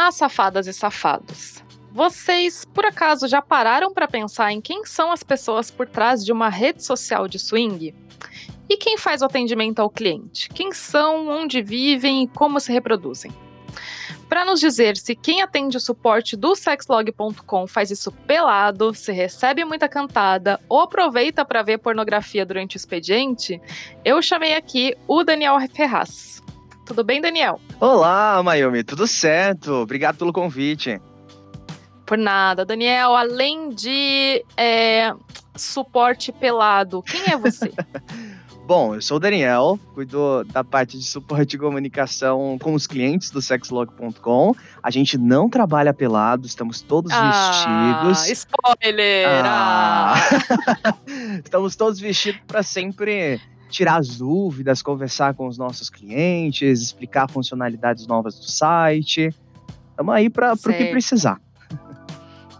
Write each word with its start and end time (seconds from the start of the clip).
Olá, 0.00 0.10
safadas 0.10 0.66
e 0.66 0.72
safados. 0.72 1.62
Vocês, 1.92 2.64
por 2.64 2.86
acaso, 2.86 3.28
já 3.28 3.42
pararam 3.42 3.92
para 3.92 4.08
pensar 4.08 4.50
em 4.50 4.58
quem 4.58 4.86
são 4.86 5.12
as 5.12 5.22
pessoas 5.22 5.70
por 5.70 5.86
trás 5.86 6.24
de 6.24 6.32
uma 6.32 6.48
rede 6.48 6.82
social 6.82 7.28
de 7.28 7.38
swing? 7.38 7.94
E 8.66 8.78
quem 8.78 8.96
faz 8.96 9.20
o 9.20 9.26
atendimento 9.26 9.78
ao 9.78 9.90
cliente? 9.90 10.48
Quem 10.48 10.72
são, 10.72 11.28
onde 11.28 11.60
vivem 11.60 12.22
e 12.22 12.28
como 12.28 12.58
se 12.58 12.72
reproduzem? 12.72 13.30
Para 14.26 14.46
nos 14.46 14.58
dizer 14.58 14.96
se 14.96 15.14
quem 15.14 15.42
atende 15.42 15.76
o 15.76 15.80
suporte 15.80 16.34
do 16.34 16.56
sexlog.com 16.56 17.66
faz 17.66 17.90
isso 17.90 18.10
pelado, 18.10 18.94
se 18.94 19.12
recebe 19.12 19.66
muita 19.66 19.86
cantada 19.86 20.58
ou 20.66 20.80
aproveita 20.80 21.44
para 21.44 21.62
ver 21.62 21.76
pornografia 21.76 22.46
durante 22.46 22.74
o 22.74 22.78
expediente, 22.78 23.60
eu 24.02 24.22
chamei 24.22 24.54
aqui 24.54 24.96
o 25.06 25.22
Daniel 25.22 25.58
Ferraz. 25.74 26.40
Tudo 26.90 27.04
bem, 27.04 27.20
Daniel? 27.20 27.60
Olá, 27.78 28.42
Mayumi, 28.42 28.82
tudo 28.82 29.06
certo? 29.06 29.74
Obrigado 29.74 30.16
pelo 30.16 30.32
convite. 30.32 31.00
Por 32.04 32.18
nada. 32.18 32.64
Daniel, 32.64 33.14
além 33.14 33.68
de 33.70 34.44
é, 34.56 35.12
suporte 35.54 36.32
pelado, 36.32 37.00
quem 37.00 37.32
é 37.32 37.36
você? 37.36 37.72
Bom, 38.66 38.96
eu 38.96 39.00
sou 39.00 39.18
o 39.18 39.20
Daniel, 39.20 39.78
cuido 39.94 40.42
da 40.46 40.64
parte 40.64 40.98
de 40.98 41.04
suporte 41.04 41.54
e 41.54 41.58
comunicação 41.60 42.58
com 42.60 42.74
os 42.74 42.88
clientes 42.88 43.30
do 43.30 43.40
sexlog.com. 43.40 44.56
A 44.82 44.90
gente 44.90 45.16
não 45.16 45.48
trabalha 45.48 45.94
pelado, 45.94 46.44
estamos 46.44 46.82
todos 46.82 47.12
ah, 47.12 48.08
vestidos. 48.10 48.30
Spoiler! 48.30 49.28
Ah. 49.28 50.14
Ah. 50.84 50.94
estamos 51.44 51.76
todos 51.76 52.00
vestidos 52.00 52.40
para 52.48 52.64
sempre 52.64 53.40
tirar 53.70 53.98
as 53.98 54.18
dúvidas, 54.18 54.82
conversar 54.82 55.34
com 55.34 55.46
os 55.46 55.56
nossos 55.56 55.88
clientes, 55.88 56.82
explicar 56.82 57.30
funcionalidades 57.30 58.06
novas 58.06 58.34
do 58.34 58.50
site. 58.50 59.34
Estamos 59.90 60.14
aí 60.14 60.28
para 60.28 60.52
o 60.52 60.56
que 60.56 60.86
precisar. 60.86 61.40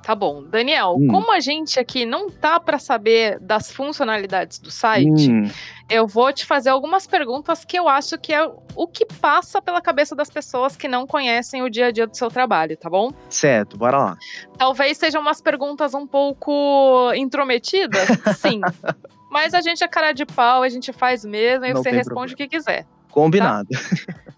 Tá 0.03 0.15
bom. 0.15 0.43
Daniel, 0.43 0.97
hum. 0.99 1.07
como 1.07 1.33
a 1.33 1.41
gente 1.41 1.79
aqui 1.79 2.05
não 2.05 2.29
tá 2.31 2.59
para 2.59 2.79
saber 2.79 3.39
das 3.39 3.71
funcionalidades 3.71 4.59
do 4.59 4.71
site, 4.71 5.31
hum. 5.31 5.49
eu 5.89 6.07
vou 6.07 6.33
te 6.33 6.45
fazer 6.45 6.71
algumas 6.71 7.07
perguntas 7.07 7.65
que 7.65 7.79
eu 7.79 7.89
acho 7.89 8.19
que 8.19 8.33
é 8.33 8.45
o 8.75 8.89
que 8.89 9.07
passa 9.07 9.63
pela 9.63 9.81
cabeça 9.81 10.17
das 10.17 10.31
pessoas 10.31 10.77
que 10.77 10.89
não 10.89 11.07
conhecem 11.07 11.63
o 11.63 11.71
dia 11.71 11.87
a 11.87 11.91
dia 11.91 12.07
do 12.07 12.17
seu 12.17 12.29
trabalho, 12.29 12.77
tá 12.77 12.91
bom? 12.91 13.13
Certo, 13.29 13.77
bora 13.77 13.99
lá. 13.99 14.19
Talvez 14.59 14.99
sejam 14.99 15.21
umas 15.21 15.41
perguntas 15.41 15.95
um 15.95 16.07
pouco 16.07 17.13
intrometidas, 17.15 18.09
sim. 18.37 18.61
Mas 19.31 19.55
a 19.55 19.61
gente 19.61 19.83
é 19.85 19.89
cara 19.89 20.13
de 20.13 20.27
pau, 20.27 20.63
a 20.63 20.69
gente 20.69 20.93
faz 20.93 21.25
mesmo 21.25 21.65
e 21.65 21.73
não 21.73 21.83
você 21.83 21.91
responde 21.91 22.35
problema. 22.35 22.35
o 22.35 22.37
que 22.37 22.49
quiser. 22.49 22.87
Combinado. 23.11 23.69
Tá? 23.71 24.15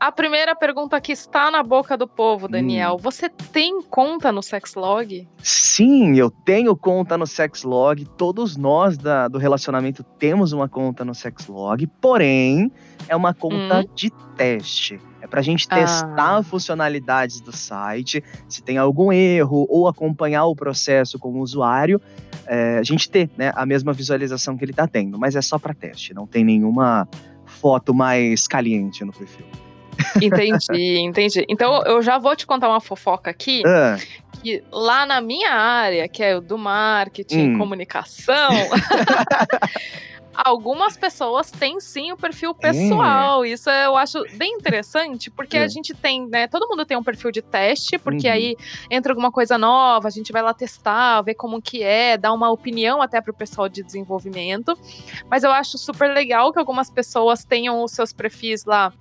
A 0.00 0.10
primeira 0.10 0.56
pergunta 0.56 0.98
que 0.98 1.12
está 1.12 1.50
na 1.50 1.62
boca 1.62 1.94
do 1.94 2.08
povo, 2.08 2.48
Daniel. 2.48 2.94
Hum. 2.94 3.02
Você 3.02 3.28
tem 3.28 3.82
conta 3.82 4.32
no 4.32 4.42
Sexlog? 4.42 5.28
Sim, 5.42 6.16
eu 6.16 6.30
tenho 6.30 6.74
conta 6.74 7.18
no 7.18 7.26
Sexlog. 7.26 8.06
Todos 8.16 8.56
nós 8.56 8.96
da, 8.96 9.28
do 9.28 9.36
relacionamento 9.36 10.02
temos 10.02 10.54
uma 10.54 10.66
conta 10.70 11.04
no 11.04 11.14
Sexlog. 11.14 11.86
Porém, 12.00 12.72
é 13.08 13.14
uma 13.14 13.34
conta 13.34 13.80
hum. 13.80 13.84
de 13.94 14.10
teste. 14.34 14.98
É 15.20 15.26
para 15.26 15.40
a 15.40 15.42
gente 15.42 15.68
testar 15.68 16.38
ah. 16.38 16.42
funcionalidades 16.42 17.42
do 17.42 17.54
site, 17.54 18.24
se 18.48 18.62
tem 18.62 18.78
algum 18.78 19.12
erro 19.12 19.66
ou 19.68 19.86
acompanhar 19.86 20.46
o 20.46 20.56
processo 20.56 21.18
como 21.18 21.40
usuário, 21.40 22.00
é, 22.46 22.78
a 22.78 22.82
gente 22.82 23.10
ter 23.10 23.28
né, 23.36 23.52
a 23.54 23.66
mesma 23.66 23.92
visualização 23.92 24.56
que 24.56 24.64
ele 24.64 24.72
está 24.72 24.88
tendo. 24.88 25.18
Mas 25.18 25.36
é 25.36 25.42
só 25.42 25.58
para 25.58 25.74
teste, 25.74 26.14
não 26.14 26.26
tem 26.26 26.42
nenhuma 26.42 27.06
foto 27.44 27.92
mais 27.92 28.48
caliente 28.48 29.04
no 29.04 29.12
perfil. 29.12 29.44
Entendi, 30.20 30.98
entendi. 31.00 31.44
Então 31.48 31.82
eu 31.84 32.02
já 32.02 32.18
vou 32.18 32.34
te 32.34 32.46
contar 32.46 32.68
uma 32.68 32.80
fofoca 32.80 33.30
aqui. 33.30 33.62
Ah. 33.66 33.96
Que 34.42 34.62
lá 34.72 35.04
na 35.04 35.20
minha 35.20 35.52
área, 35.52 36.08
que 36.08 36.22
é 36.22 36.36
o 36.36 36.40
do 36.40 36.56
marketing, 36.56 37.54
hum. 37.54 37.58
comunicação, 37.58 38.50
algumas 40.44 40.96
pessoas 40.96 41.50
têm 41.50 41.80
sim 41.80 42.12
o 42.12 42.16
perfil 42.16 42.54
pessoal. 42.54 43.44
É. 43.44 43.50
Isso 43.50 43.70
eu 43.70 43.96
acho 43.96 44.22
bem 44.34 44.54
interessante, 44.54 45.30
porque 45.30 45.56
é. 45.56 45.62
a 45.62 45.68
gente 45.68 45.94
tem, 45.94 46.26
né? 46.26 46.46
Todo 46.48 46.68
mundo 46.68 46.84
tem 46.84 46.96
um 46.96 47.02
perfil 47.02 47.30
de 47.30 47.42
teste, 47.42 47.98
porque 47.98 48.26
uhum. 48.26 48.32
aí 48.32 48.56
entra 48.90 49.12
alguma 49.12 49.30
coisa 49.30 49.58
nova, 49.58 50.08
a 50.08 50.10
gente 50.10 50.32
vai 50.32 50.42
lá 50.42 50.54
testar, 50.54 51.22
ver 51.22 51.34
como 51.34 51.60
que 51.60 51.82
é, 51.82 52.16
dar 52.16 52.32
uma 52.32 52.50
opinião 52.50 53.02
até 53.02 53.20
para 53.20 53.30
o 53.30 53.34
pessoal 53.34 53.68
de 53.68 53.82
desenvolvimento. 53.82 54.78
Mas 55.28 55.44
eu 55.44 55.50
acho 55.50 55.76
super 55.78 56.12
legal 56.12 56.52
que 56.52 56.58
algumas 56.58 56.90
pessoas 56.90 57.44
tenham 57.44 57.82
os 57.82 57.92
seus 57.92 58.12
perfis 58.12 58.64
lá 58.64 58.92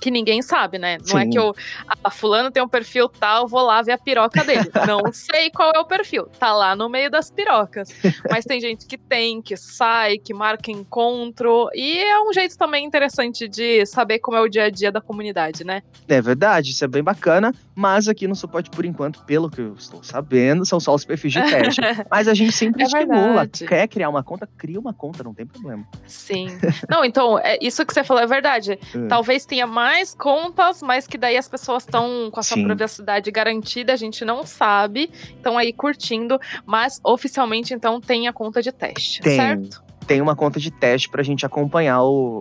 que 0.00 0.10
ninguém 0.10 0.40
sabe, 0.42 0.78
né? 0.78 0.98
Não 0.98 1.06
Sim. 1.06 1.18
é 1.18 1.26
que 1.26 1.38
eu, 1.38 1.54
a 2.02 2.10
fulano 2.10 2.50
tem 2.50 2.62
um 2.62 2.68
perfil 2.68 3.08
tal, 3.08 3.46
vou 3.46 3.62
lá 3.62 3.82
ver 3.82 3.92
a 3.92 3.98
piroca 3.98 4.42
dele. 4.42 4.70
Não 4.86 5.12
sei 5.12 5.50
qual 5.50 5.72
é 5.74 5.78
o 5.78 5.84
perfil, 5.84 6.26
tá 6.38 6.52
lá 6.52 6.74
no 6.74 6.88
meio 6.88 7.10
das 7.10 7.30
pirocas. 7.30 7.90
Mas 8.28 8.44
tem 8.44 8.60
gente 8.60 8.86
que 8.86 8.96
tem, 8.96 9.42
que 9.42 9.56
sai, 9.56 10.18
que 10.18 10.32
marca 10.32 10.70
encontro, 10.70 11.68
e 11.74 11.98
é 11.98 12.20
um 12.20 12.32
jeito 12.32 12.56
também 12.56 12.84
interessante 12.84 13.46
de 13.46 13.84
saber 13.84 14.18
como 14.20 14.36
é 14.36 14.40
o 14.40 14.48
dia 14.48 14.64
a 14.64 14.70
dia 14.70 14.90
da 14.90 15.00
comunidade, 15.00 15.64
né? 15.64 15.82
É 16.08 16.20
verdade, 16.20 16.70
isso 16.70 16.84
é 16.84 16.88
bem 16.88 17.02
bacana, 17.02 17.52
mas 17.74 18.08
aqui 18.08 18.26
no 18.26 18.34
suporte, 18.34 18.70
por 18.70 18.84
enquanto, 18.84 19.22
pelo 19.24 19.50
que 19.50 19.60
eu 19.60 19.74
estou 19.74 20.02
sabendo, 20.02 20.64
são 20.64 20.80
só 20.80 20.94
os 20.94 21.04
perfis 21.04 21.32
de 21.32 21.42
teste. 21.42 21.80
mas 22.10 22.26
a 22.26 22.34
gente 22.34 22.52
sempre 22.52 22.82
é 22.82 22.86
estimula, 22.86 23.26
verdade. 23.28 23.66
quer 23.66 23.88
criar 23.88 24.08
uma 24.08 24.22
conta, 24.22 24.48
cria 24.56 24.78
uma 24.78 24.94
conta, 24.94 25.22
não 25.22 25.34
tem 25.34 25.46
problema. 25.46 25.86
Sim. 26.06 26.58
Não, 26.88 27.04
então, 27.04 27.38
é, 27.38 27.58
isso 27.60 27.84
que 27.84 27.92
você 27.92 28.02
falou 28.02 28.22
é 28.22 28.26
verdade. 28.26 28.72
É. 28.72 29.06
Talvez 29.08 29.44
tenha 29.44 29.66
mais 29.66 29.89
mais 29.90 30.14
contas, 30.14 30.80
mas 30.82 31.08
que 31.08 31.18
daí 31.18 31.36
as 31.36 31.48
pessoas 31.48 31.82
estão 31.82 32.30
com 32.30 32.38
a 32.38 32.44
sua 32.44 32.56
Sim. 32.56 32.64
privacidade 32.64 33.28
garantida, 33.28 33.92
a 33.92 33.96
gente 33.96 34.24
não 34.24 34.46
sabe, 34.46 35.10
estão 35.34 35.58
aí 35.58 35.72
curtindo, 35.72 36.38
mas 36.64 37.00
oficialmente 37.02 37.74
então 37.74 38.00
tem 38.00 38.28
a 38.28 38.32
conta 38.32 38.62
de 38.62 38.70
teste, 38.70 39.20
tem, 39.20 39.34
certo? 39.34 39.82
Tem 40.06 40.20
uma 40.20 40.36
conta 40.36 40.60
de 40.60 40.70
teste 40.70 41.08
para 41.08 41.22
a 41.22 41.24
gente 41.24 41.44
acompanhar 41.44 42.04
o, 42.04 42.40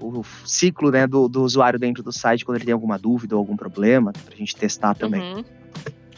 o 0.00 0.24
ciclo 0.44 0.90
né, 0.90 1.06
do, 1.06 1.28
do 1.28 1.44
usuário 1.44 1.78
dentro 1.78 2.02
do 2.02 2.10
site 2.10 2.44
quando 2.44 2.56
ele 2.56 2.64
tem 2.64 2.74
alguma 2.74 2.98
dúvida 2.98 3.36
ou 3.36 3.38
algum 3.38 3.56
problema, 3.56 4.12
para 4.12 4.34
a 4.34 4.36
gente 4.36 4.56
testar 4.56 4.96
também. 4.96 5.36
Uhum. 5.36 5.44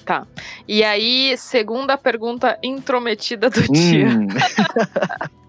Tá. 0.03 0.27
E 0.67 0.83
aí, 0.83 1.37
segunda 1.37 1.99
pergunta 1.99 2.59
intrometida 2.63 3.51
do 3.51 3.61
hum. 3.61 3.73
dia. 3.73 4.09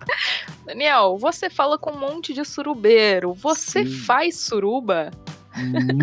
Daniel, 0.65 1.17
você 1.17 1.49
fala 1.49 1.77
com 1.77 1.91
um 1.91 1.99
monte 1.99 2.33
de 2.33 2.43
surubeiro. 2.43 3.33
Você 3.33 3.85
Sim. 3.85 3.91
faz 3.91 4.37
suruba? 4.39 5.11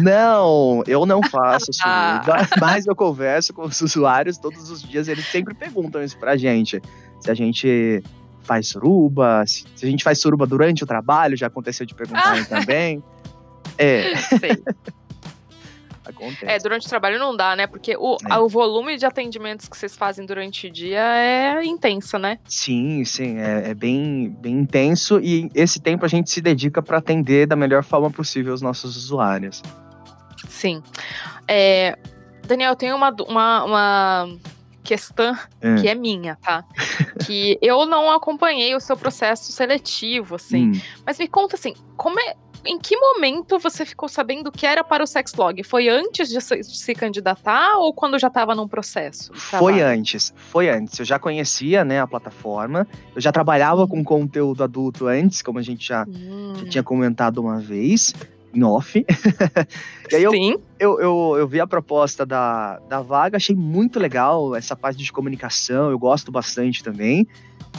Não, 0.00 0.83
eu 0.87 1.05
não 1.05 1.23
faço 1.23 1.73
suruba, 1.75 2.49
mas 2.61 2.87
eu 2.87 2.97
converso 2.97 3.53
com 3.53 3.62
os 3.62 3.81
usuários 3.81 4.39
todos 4.39 4.71
os 4.71 4.83
dias. 4.83 5.09
Eles 5.09 5.27
sempre 5.27 5.55
perguntam 5.55 6.03
isso 6.03 6.19
pra 6.19 6.37
gente. 6.37 6.81
Se 7.21 7.31
a 7.31 7.34
gente 7.34 8.03
faz 8.43 8.69
suruba, 8.69 9.45
se, 9.47 9.65
a 9.83 9.87
gente 9.87 10.03
faz 10.03 10.21
suruba 10.21 10.47
durante 10.47 10.83
o 10.83 10.87
trabalho, 10.87 11.37
já 11.37 11.47
aconteceu 11.47 11.87
de 11.87 11.94
perguntarem 11.94 12.44
também. 12.47 13.03
É. 13.79 14.17
Sei. 14.17 14.62
Acontece. 16.05 16.47
É, 16.47 16.59
durante 16.59 16.87
o 16.87 16.89
trabalho 16.89 17.19
não 17.19 17.37
dá, 17.37 17.55
né? 17.55 17.67
Porque 17.67 17.97
o, 17.97 18.17
é. 18.29 18.39
o 18.39 18.49
volume 18.49 18.97
de 18.97 19.07
atendimentos 19.07 19.69
que 19.69 19.77
vocês 19.77 19.97
fazem 19.97 20.27
durante 20.27 20.67
o 20.67 20.71
dia 20.71 21.01
é 21.01 21.65
intenso, 21.65 22.19
né? 22.19 22.39
Sim, 22.45 23.05
sim. 23.05 23.39
É, 23.39 23.71
é 23.71 23.75
bem, 23.75 24.29
bem 24.41 24.61
intenso 24.61 25.21
e 25.21 25.51
esse 25.55 25.81
tempo 25.81 26.05
a 26.05 26.09
gente 26.09 26.31
se 26.31 26.41
dedica 26.41 26.83
para 26.83 26.99
atender 26.99 27.47
da 27.47 27.57
melhor 27.57 27.85
forma 27.85 28.11
possível 28.11 28.53
os 28.53 28.62
nossos 28.62 28.97
usuários. 28.97 29.62
Sim. 30.49 30.83
É, 31.47 31.97
Daniel, 32.47 32.75
tem 32.75 32.93
uma, 32.93 33.15
uma, 33.29 33.65
uma 33.65 34.29
questão 34.83 35.37
é. 35.61 35.77
que 35.77 35.89
é 35.89 35.95
minha, 35.95 36.37
tá? 36.37 36.65
que 37.25 37.59
eu 37.62 37.87
não 37.87 38.11
acompanhei 38.11 38.75
o 38.75 38.81
seu 38.81 38.97
processo 38.97 39.53
seletivo, 39.53 40.35
assim. 40.35 40.71
Hum. 40.71 40.81
Mas 41.06 41.19
me 41.19 41.29
conta 41.29 41.56
assim, 41.56 41.75
como 41.97 42.19
é 42.19 42.35
em 42.64 42.79
que 42.79 42.97
momento 42.97 43.59
você 43.59 43.85
ficou 43.85 44.09
sabendo 44.09 44.50
que 44.50 44.67
era 44.67 44.85
para 44.85 45.03
o 45.03 45.06
Sexlog? 45.06 45.62
Foi 45.62 45.88
antes 45.88 46.29
de 46.29 46.41
se, 46.41 46.94
candidatar 46.94 47.76
ou 47.79 47.93
quando 47.93 48.19
já 48.19 48.29
estava 48.29 48.55
num 48.55 48.69
processo? 48.69 49.32
Foi 49.35 49.81
antes, 49.81 50.32
foi 50.37 50.69
antes. 50.69 50.99
Eu 50.99 51.05
já 51.05 51.19
conhecia 51.19 51.85
né, 51.85 52.00
a 52.00 52.06
plataforma, 52.06 52.87
eu 53.14 53.20
já 53.20 53.32
trabalhava 53.32 53.87
com 53.87 54.03
conteúdo 54.05 54.62
adulto 54.62 55.06
antes, 55.06 55.43
como 55.43 55.59
a 55.59 55.62
gente 55.62 55.87
já, 55.87 56.05
hum. 56.09 56.55
já 56.56 56.69
tinha 56.69 56.82
comentado 56.82 57.38
uma 57.38 57.59
vez 57.59 58.14
em 58.55 58.62
off. 58.62 59.05
e 60.11 60.14
aí 60.14 60.31
Sim. 60.31 60.56
Eu, 60.79 60.99
eu, 60.99 61.00
eu, 61.00 61.37
eu, 61.38 61.49
vi 61.49 61.61
a 61.61 61.67
proposta 61.67 62.26
da, 62.26 62.79
da 62.88 63.00
vaga, 63.00 63.37
achei 63.37 63.56
muito 63.56 63.99
legal 63.99 64.55
essa 64.55 64.76
parte 64.76 64.99
de 65.03 65.12
comunicação, 65.12 65.91
eu 65.91 65.99
gosto 65.99 66.31
bastante 66.31 66.82
também. 66.82 67.26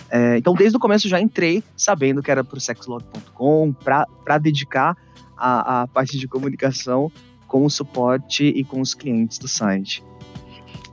É, 0.10 0.38
então, 0.38 0.54
desde 0.54 0.78
o 0.78 0.80
começo 0.80 1.08
já 1.08 1.20
entrei 1.20 1.64
sabendo 1.76 2.22
que 2.22 2.30
era 2.30 2.44
para 2.44 2.58
o 2.58 2.62
sexlog.com, 2.62 3.74
para 3.74 4.38
dedicar 4.38 4.96
a, 5.38 5.82
a 5.82 5.88
parte 5.88 6.18
de 6.18 6.28
comunicação 6.28 7.12
com 7.48 7.66
o 7.66 7.70
suporte 7.70 8.46
e 8.46 8.64
com 8.64 8.82
os 8.82 8.94
clientes 8.94 9.38
do 9.38 9.48
site. 9.48 10.04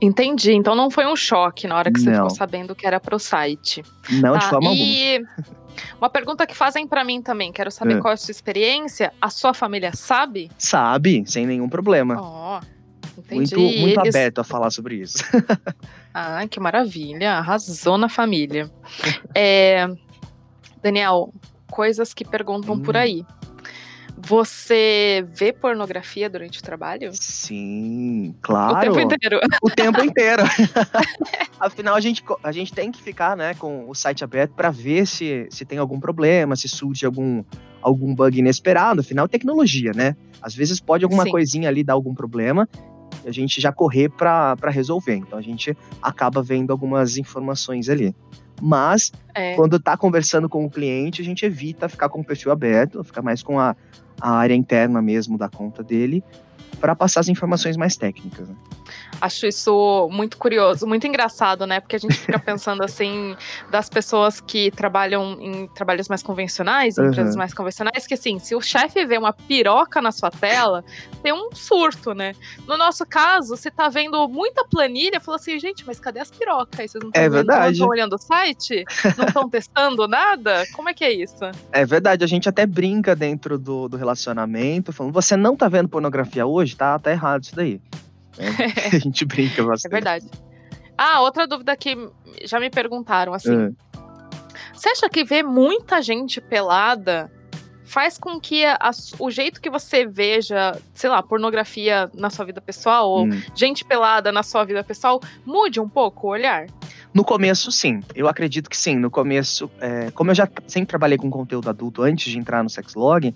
Entendi. 0.01 0.53
Então 0.53 0.75
não 0.75 0.89
foi 0.89 1.05
um 1.05 1.15
choque 1.15 1.67
na 1.67 1.77
hora 1.77 1.91
que 1.91 1.99
não. 1.99 2.05
você 2.05 2.11
ficou 2.11 2.29
sabendo 2.31 2.75
que 2.75 2.87
era 2.87 2.99
para 2.99 3.15
o 3.15 3.19
site. 3.19 3.83
Não, 4.09 4.33
tá. 4.33 4.39
de 4.39 4.49
forma 4.49 4.73
e... 4.73 5.17
alguma. 5.17 5.61
Uma 5.99 6.09
pergunta 6.09 6.45
que 6.45 6.55
fazem 6.55 6.85
para 6.85 7.03
mim 7.03 7.21
também, 7.21 7.51
quero 7.51 7.71
saber 7.71 7.97
é. 7.97 7.99
qual 8.01 8.11
é 8.11 8.15
a 8.15 8.17
sua 8.17 8.31
experiência. 8.31 9.13
A 9.21 9.29
sua 9.29 9.53
família 9.53 9.93
sabe? 9.93 10.51
Sabe, 10.57 11.23
sem 11.25 11.45
nenhum 11.45 11.69
problema. 11.69 12.17
Ó, 12.19 12.59
oh, 12.59 13.19
Entendi. 13.19 13.55
Muito, 13.55 13.79
muito 13.79 13.99
eles... 14.01 14.15
aberto 14.15 14.39
a 14.39 14.43
falar 14.43 14.69
sobre 14.71 14.95
isso. 14.95 15.23
ah, 16.13 16.45
que 16.47 16.59
maravilha. 16.59 17.33
Arrasou 17.33 17.97
na 17.97 18.09
família. 18.09 18.69
é, 19.35 19.87
Daniel, 20.81 21.33
coisas 21.69 22.13
que 22.13 22.25
perguntam 22.25 22.75
hum. 22.75 22.81
por 22.81 22.97
aí. 22.97 23.25
Você 24.23 25.25
vê 25.33 25.51
pornografia 25.51 26.29
durante 26.29 26.59
o 26.59 26.61
trabalho? 26.61 27.09
Sim, 27.13 28.35
claro. 28.41 28.91
O 28.91 28.93
tempo 28.93 28.99
inteiro. 28.99 29.39
O 29.63 29.69
tempo 29.69 30.03
inteiro. 30.03 30.43
Afinal, 31.59 31.95
a 31.95 31.99
gente, 31.99 32.23
a 32.43 32.51
gente 32.51 32.71
tem 32.71 32.91
que 32.91 33.01
ficar 33.01 33.35
né, 33.35 33.55
com 33.55 33.89
o 33.89 33.95
site 33.95 34.23
aberto 34.23 34.53
para 34.53 34.69
ver 34.69 35.07
se, 35.07 35.47
se 35.49 35.65
tem 35.65 35.79
algum 35.79 35.99
problema, 35.99 36.55
se 36.55 36.69
surge 36.69 37.03
algum, 37.03 37.43
algum 37.81 38.13
bug 38.13 38.37
inesperado. 38.37 39.01
Afinal, 39.01 39.27
tecnologia, 39.27 39.91
né? 39.95 40.15
Às 40.39 40.53
vezes 40.53 40.79
pode 40.79 41.03
alguma 41.03 41.23
Sim. 41.23 41.31
coisinha 41.31 41.69
ali 41.69 41.83
dar 41.83 41.93
algum 41.93 42.13
problema 42.13 42.69
a 43.25 43.31
gente 43.31 43.61
já 43.61 43.71
correr 43.71 44.09
para 44.09 44.55
resolver. 44.69 45.15
Então 45.15 45.37
a 45.37 45.41
gente 45.41 45.75
acaba 46.01 46.41
vendo 46.41 46.71
algumas 46.71 47.17
informações 47.17 47.89
ali. 47.89 48.15
Mas, 48.61 49.11
é. 49.33 49.55
quando 49.55 49.79
tá 49.79 49.97
conversando 49.97 50.47
com 50.47 50.63
o 50.63 50.69
cliente, 50.69 51.21
a 51.21 51.25
gente 51.25 51.43
evita 51.43 51.89
ficar 51.89 52.09
com 52.09 52.21
o 52.21 52.23
perfil 52.23 52.51
aberto, 52.51 53.03
fica 53.03 53.19
mais 53.19 53.41
com 53.41 53.59
a, 53.59 53.75
a 54.21 54.31
área 54.31 54.53
interna 54.53 55.01
mesmo 55.01 55.37
da 55.37 55.49
conta 55.49 55.83
dele, 55.83 56.23
para 56.79 56.95
passar 56.95 57.19
as 57.19 57.27
informações 57.27 57.75
mais 57.75 57.95
técnicas. 57.95 58.47
Né? 58.47 58.55
Acho 59.21 59.45
isso 59.45 60.09
muito 60.11 60.35
curioso, 60.37 60.87
muito 60.87 61.05
engraçado, 61.05 61.67
né? 61.67 61.79
Porque 61.79 61.95
a 61.95 61.99
gente 61.99 62.15
fica 62.15 62.39
pensando 62.41 62.83
assim 62.83 63.35
das 63.69 63.87
pessoas 63.87 64.41
que 64.41 64.71
trabalham 64.71 65.37
em 65.39 65.67
trabalhos 65.67 66.09
mais 66.09 66.23
convencionais, 66.23 66.97
em 66.97 67.01
uhum. 67.01 67.09
empresas 67.09 67.35
mais 67.35 67.53
convencionais, 67.53 68.07
que 68.07 68.15
assim, 68.15 68.39
se 68.39 68.55
o 68.55 68.61
chefe 68.61 69.05
vê 69.05 69.17
uma 69.17 69.31
piroca 69.31 70.01
na 70.01 70.11
sua 70.11 70.31
tela, 70.31 70.83
tem 71.21 71.31
um 71.31 71.49
surto, 71.53 72.13
né? 72.13 72.33
No 72.67 72.77
nosso 72.77 73.05
caso, 73.05 73.55
você 73.55 73.69
tá 73.69 73.89
vendo 73.89 74.27
muita 74.27 74.65
planilha, 74.65 75.19
falou 75.19 75.35
assim, 75.39 75.59
gente, 75.59 75.85
mas 75.85 75.99
cadê 75.99 76.19
as 76.19 76.31
pirocas? 76.31 76.91
Vocês 76.91 77.03
não 77.03 77.09
estão 77.09 77.23
é 77.23 77.29
verdade. 77.29 77.83
olhando 77.83 78.15
o 78.15 78.17
site? 78.17 78.83
Não 79.17 79.25
estão 79.25 79.47
testando 79.49 80.07
nada? 80.07 80.65
Como 80.73 80.89
é 80.89 80.93
que 80.95 81.03
é 81.03 81.11
isso? 81.11 81.45
É 81.71 81.85
verdade, 81.85 82.23
a 82.23 82.27
gente 82.27 82.49
até 82.49 82.65
brinca 82.65 83.15
dentro 83.15 83.59
do, 83.59 83.87
do 83.87 83.97
relacionamento, 84.11 84.93
falando, 84.93 85.13
você 85.13 85.35
não 85.35 85.55
tá 85.55 85.67
vendo 85.67 85.89
pornografia 85.89 86.45
hoje? 86.45 86.75
Tá, 86.75 86.97
tá 86.99 87.11
errado 87.11 87.43
isso 87.43 87.55
daí. 87.55 87.81
É, 88.37 88.47
a 88.95 88.99
gente 88.99 89.25
brinca 89.25 89.63
bastante. 89.63 89.91
É 89.91 89.95
verdade. 89.95 90.29
Ah, 90.97 91.21
outra 91.21 91.47
dúvida 91.47 91.75
que 91.75 91.97
já 92.43 92.59
me 92.59 92.69
perguntaram, 92.69 93.33
assim. 93.33 93.67
É. 93.67 93.71
Você 94.73 94.89
acha 94.89 95.09
que 95.09 95.23
ver 95.23 95.43
muita 95.43 96.01
gente 96.01 96.39
pelada 96.39 97.31
faz 97.83 98.17
com 98.17 98.39
que 98.39 98.63
a, 98.65 98.91
o 99.19 99.29
jeito 99.29 99.59
que 99.59 99.69
você 99.69 100.05
veja, 100.05 100.79
sei 100.93 101.09
lá, 101.09 101.21
pornografia 101.21 102.09
na 102.13 102.29
sua 102.29 102.45
vida 102.45 102.61
pessoal, 102.61 103.09
ou 103.09 103.25
hum. 103.25 103.41
gente 103.53 103.83
pelada 103.83 104.31
na 104.31 104.43
sua 104.43 104.63
vida 104.63 104.83
pessoal, 104.83 105.19
mude 105.45 105.79
um 105.79 105.89
pouco 105.89 106.27
o 106.27 106.29
olhar? 106.29 106.67
No 107.13 107.25
começo, 107.25 107.71
sim. 107.71 108.01
Eu 108.15 108.27
acredito 108.29 108.69
que 108.69 108.77
sim. 108.77 108.95
No 108.95 109.11
começo, 109.11 109.69
é, 109.81 110.09
como 110.11 110.31
eu 110.31 110.35
já 110.35 110.47
sempre 110.67 110.87
trabalhei 110.87 111.17
com 111.17 111.29
conteúdo 111.29 111.69
adulto 111.69 112.01
antes 112.01 112.31
de 112.31 112.39
entrar 112.39 112.63
no 112.63 112.69
Sexlog, 112.69 113.35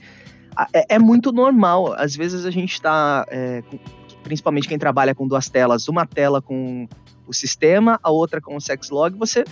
é, 0.74 0.96
é 0.96 1.00
muito 1.00 1.31
normal. 1.31 1.94
Às 1.94 2.16
vezes 2.16 2.46
a 2.46 2.52
gente 2.52 2.81
tá. 2.81 3.25
É, 3.30 3.63
principalmente 4.24 4.68
quem 4.68 4.80
trabalha 4.80 5.13
com 5.13 5.28
duas 5.28 5.50
telas, 5.50 5.88
uma 5.88 6.06
tela 6.06 6.42
com 6.42 6.88
o 7.28 7.34
sistema, 7.34 8.00
a 8.02 8.10
outra 8.10 8.42
com 8.42 8.56
o 8.56 8.62
Sexlog, 8.62 9.16
você 9.18 9.44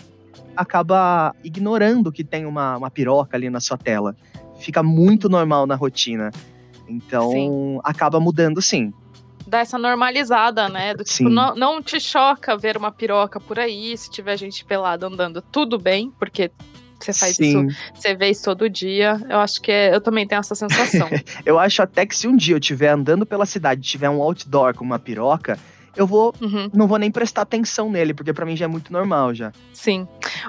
acaba 0.56 1.36
ignorando 1.44 2.12
que 2.12 2.24
tem 2.24 2.46
uma, 2.46 2.78
uma 2.78 2.90
piroca 2.90 3.38
ali 3.38 3.50
na 3.50 3.60
sua 3.60 3.78
tela 3.78 4.16
fica 4.64 4.82
muito 4.82 5.30
normal 5.30 5.68
na 5.68 5.76
rotina. 5.76 6.32
Então, 6.88 7.32
sim. 7.32 7.80
acaba 7.84 8.20
mudando 8.20 8.62
sim. 8.62 8.94
Dá 9.46 9.60
essa 9.60 9.78
normalizada, 9.78 10.70
né? 10.70 10.94
Do 10.94 11.04
tipo, 11.04 11.30
não, 11.30 11.54
não 11.56 11.82
te 11.82 12.00
choca 12.00 12.58
ver 12.58 12.78
uma 12.78 12.92
piroca 12.92 13.40
por 13.40 13.60
aí, 13.60 13.96
se 13.98 14.10
tiver 14.10 14.38
gente 14.38 14.64
pelada 14.64 15.08
andando, 15.08 15.42
tudo 15.42 15.78
bem, 15.78 16.12
porque 16.18 16.50
você 17.06 17.14
faz 17.14 17.36
Sim. 17.36 17.68
isso, 17.68 17.78
você 17.94 18.16
vê 18.16 18.30
isso 18.30 18.44
todo 18.44 18.70
dia. 18.70 19.20
Eu 19.30 19.40
acho 19.40 19.62
que 19.62 19.72
é, 19.72 19.94
eu 19.94 20.02
também 20.02 20.28
tenho 20.28 20.40
essa 20.40 20.56
sensação. 20.56 21.10
eu 21.46 21.60
acho 21.60 21.82
até 21.82 22.06
que 22.06 22.16
se 22.16 22.28
um 22.28 22.36
dia 22.36 22.56
eu 22.56 22.60
estiver 22.60 22.90
andando 22.90 23.26
pela 23.26 23.46
cidade, 23.46 23.82
tiver 23.82 24.10
um 24.10 24.22
outdoor 24.22 24.74
com 24.76 24.84
uma 24.84 25.00
piroca, 25.00 25.58
eu 25.96 26.08
vou, 26.08 26.34
uhum. 26.42 26.70
não 26.74 26.88
vou 26.88 26.98
nem 26.98 27.12
prestar 27.12 27.44
atenção 27.44 27.90
nele, 27.90 28.14
porque 28.14 28.34
para 28.34 28.46
mim 28.46 28.56
já 28.56 28.66
é 28.66 28.68
muito 28.68 28.92
normal 28.92 29.34
já. 29.34 29.52
Sim. 29.72 30.08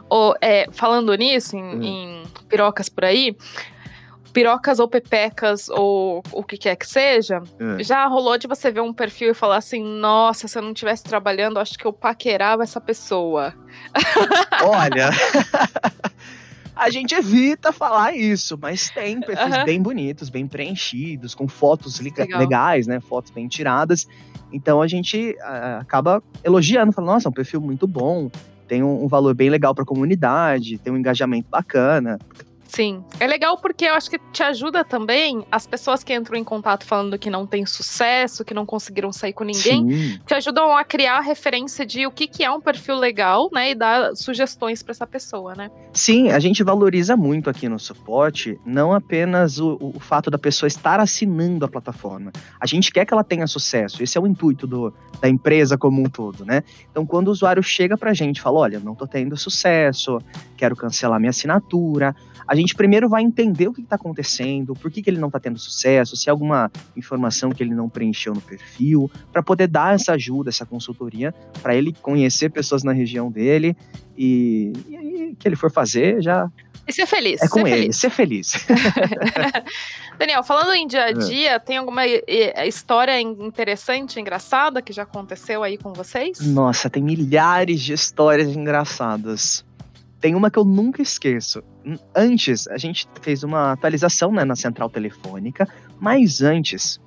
Ou, 0.09 0.35
é, 0.41 0.67
falando 0.71 1.15
nisso, 1.15 1.57
em, 1.57 1.63
uhum. 1.63 1.83
em 1.83 2.23
pirocas 2.49 2.89
por 2.89 3.05
aí, 3.05 3.37
pirocas 4.35 4.81
ou 4.81 4.89
pepecas 4.89 5.69
ou 5.69 6.23
o 6.33 6.43
que 6.43 6.59
quer 6.59 6.77
que 6.77 6.87
seja, 6.87 7.41
é. 7.79 7.83
já 7.83 8.07
rolou 8.07 8.37
de 8.37 8.49
você 8.49 8.71
ver 8.71 8.81
um 8.81 8.93
perfil 8.93 9.31
e 9.31 9.35
falar 9.35 9.57
assim: 9.57 9.83
nossa, 9.83 10.49
se 10.49 10.59
eu 10.59 10.63
não 10.63 10.73
estivesse 10.73 11.05
trabalhando, 11.05 11.59
acho 11.59 11.79
que 11.79 11.87
eu 11.87 11.93
paquerava 11.93 12.65
essa 12.65 12.81
pessoa. 12.81 13.55
Olha. 14.63 15.11
a 16.77 16.91
gente 16.91 17.15
evita 17.15 17.73
falar 17.73 18.17
isso, 18.17 18.59
mas 18.61 18.91
tem 18.91 19.21
perfis 19.21 19.57
uhum. 19.57 19.65
bem 19.65 19.83
bonitos, 19.83 20.29
bem 20.29 20.47
preenchidos, 20.47 21.35
com 21.35 21.47
fotos 21.47 22.01
legais, 22.01 22.87
né? 22.87 23.01
Fotos 23.01 23.31
bem 23.31 23.47
tiradas. 23.47 24.07
Então 24.53 24.83
a 24.83 24.87
gente 24.87 25.37
uh, 25.41 25.81
acaba 25.81 26.23
elogiando, 26.43 26.93
falando, 26.93 27.13
nossa, 27.13 27.29
é 27.29 27.31
um 27.31 27.33
perfil 27.33 27.61
muito 27.61 27.87
bom, 27.87 28.31
tem 28.67 28.83
um, 28.83 29.05
um 29.05 29.09
valor 29.09 29.35
bem 29.35 29.51
legal 29.51 29.75
para 29.75 29.85
a 29.85 29.87
comunidade, 29.87 30.79
tem 30.79 30.93
um 30.93 30.97
engajamento 30.97 31.49
bacana. 31.49 32.19
Sim. 32.75 33.05
É 33.21 33.27
legal 33.29 33.57
porque 33.59 33.85
eu 33.85 33.95
acho 33.95 34.11
que 34.11 34.19
te 34.33 34.43
ajuda 34.43 34.85
também 34.85 35.47
as 35.51 35.65
pessoas 35.65 36.03
que 36.03 36.13
entram 36.13 36.37
em 36.37 36.43
contato 36.43 36.85
falando 36.85 37.17
que 37.17 37.31
não 37.31 37.47
tem 37.47 37.65
sucesso, 37.65 38.45
que 38.45 38.53
não 38.53 38.67
conseguiram 38.67 39.13
sair 39.13 39.33
com 39.33 39.45
ninguém, 39.45 39.89
Sim. 39.89 40.21
te 40.27 40.35
ajudam 40.35 40.77
a 40.77 40.83
criar 40.83 41.19
a 41.19 41.21
referência 41.21 41.87
de 41.87 42.05
o 42.05 42.11
que, 42.11 42.27
que 42.27 42.43
é 42.43 42.51
um 42.51 42.61
perfil 42.61 42.97
legal, 42.97 43.49
né? 43.53 43.71
E 43.71 43.75
dar 43.77 44.17
sugestões 44.17 44.83
para 44.83 44.91
essa 44.91 45.07
pessoa, 45.07 45.55
né? 45.55 45.71
Sim, 45.93 46.31
a 46.31 46.41
gente 46.41 46.65
valoriza 46.65 47.17
muito 47.17 47.49
aqui 47.49 47.69
no 47.69 47.79
suporte, 47.79 48.59
não 48.67 48.93
apenas 48.93 49.61
o, 49.61 49.79
o 49.81 50.01
fato 50.01 50.29
da 50.29 50.39
pessoa 50.39 50.67
estar 50.67 50.99
assinando 50.99 51.65
a 51.65 51.69
plataforma. 51.69 52.33
A 52.59 52.67
gente 52.67 52.91
quer 52.91 53.05
que 53.05 53.15
ela 53.15 53.23
tenha 53.23 53.47
sucesso. 53.47 54.03
Esse 54.03 54.19
é 54.19 54.21
o 54.21 54.27
intuito 54.27 54.67
do, 54.67 54.93
da 55.21 55.29
empresa 55.29 55.79
como 55.79 56.03
um 56.03 56.07
todo, 56.07 56.45
né? 56.45 56.65
Então, 56.91 57.07
quando 57.07 57.29
o 57.29 57.31
usuário 57.31 57.63
chega 57.63 57.97
pra 57.97 58.13
gente 58.13 58.39
e 58.39 58.41
fala: 58.41 58.59
olha, 58.59 58.81
não 58.81 58.97
tô 58.97 59.07
tendo 59.07 59.37
sucesso, 59.37 60.19
quero 60.57 60.75
cancelar 60.75 61.21
minha 61.21 61.31
assinatura 61.31 62.17
a 62.47 62.55
gente 62.55 62.64
primeiro 62.73 63.09
vai 63.09 63.23
entender 63.23 63.69
o 63.69 63.73
que 63.73 63.81
está 63.81 63.97
acontecendo, 63.97 64.75
por 64.75 64.91
que, 64.91 65.03
que 65.03 65.11
ele 65.11 65.19
não 65.19 65.29
está 65.29 65.41
tendo 65.41 65.59
sucesso, 65.59 66.17
se 66.17 66.31
há 66.31 66.33
alguma 66.33 66.71
informação 66.97 67.51
que 67.51 67.63
ele 67.63 67.75
não 67.75 67.89
preencheu 67.89 68.35
no 68.35 68.41
perfil, 68.41 69.11
para 69.33 69.43
poder 69.43 69.67
dar 69.67 69.95
essa 69.95 70.13
ajuda, 70.13 70.51
essa 70.51 70.65
consultoria, 70.65 71.35
para 71.63 71.75
ele 71.75 71.93
conhecer 72.01 72.51
pessoas 72.51 72.83
na 72.83 72.93
região 72.93 73.31
dele 73.31 73.77
e, 74.17 74.73
e 74.89 75.37
que 75.39 75.49
ele 75.49 75.57
for 75.57 75.71
fazer 75.71 76.23
já. 76.23 76.51
E 76.87 76.93
ser 76.93 77.07
feliz. 77.07 77.41
É 77.43 77.49
com 77.49 77.61
ser 77.61 77.67
ele, 77.67 77.71
feliz. 77.71 77.97
ser 77.97 78.11
feliz. 78.11 78.53
Daniel, 80.19 80.43
falando 80.43 80.75
em 80.75 80.87
dia 80.87 81.05
a 81.05 81.11
é. 81.11 81.13
dia, 81.15 81.51
é. 81.53 81.59
tem 81.59 81.79
alguma 81.79 82.07
história 82.07 83.19
interessante, 83.21 84.21
engraçada 84.21 84.83
que 84.83 84.93
já 84.93 85.03
aconteceu 85.03 85.63
aí 85.63 85.79
com 85.79 85.93
vocês? 85.93 86.41
Nossa, 86.41 86.91
tem 86.91 87.03
milhares 87.03 87.81
de 87.81 87.95
histórias 87.95 88.49
engraçadas. 88.49 89.65
Tem 90.21 90.35
uma 90.35 90.51
que 90.51 90.59
eu 90.59 90.65
nunca 90.65 91.03
esqueço. 91.03 91.63
Antes, 92.15 92.67
a 92.69 92.79
gente 92.79 93.07
fez 93.21 93.43
uma 93.43 93.73
atualização 93.73 94.33
né, 94.33 94.45
na 94.45 94.57
central 94.57 94.89
telefônica, 94.89 95.69
mas 96.01 96.41
antes, 96.41 97.01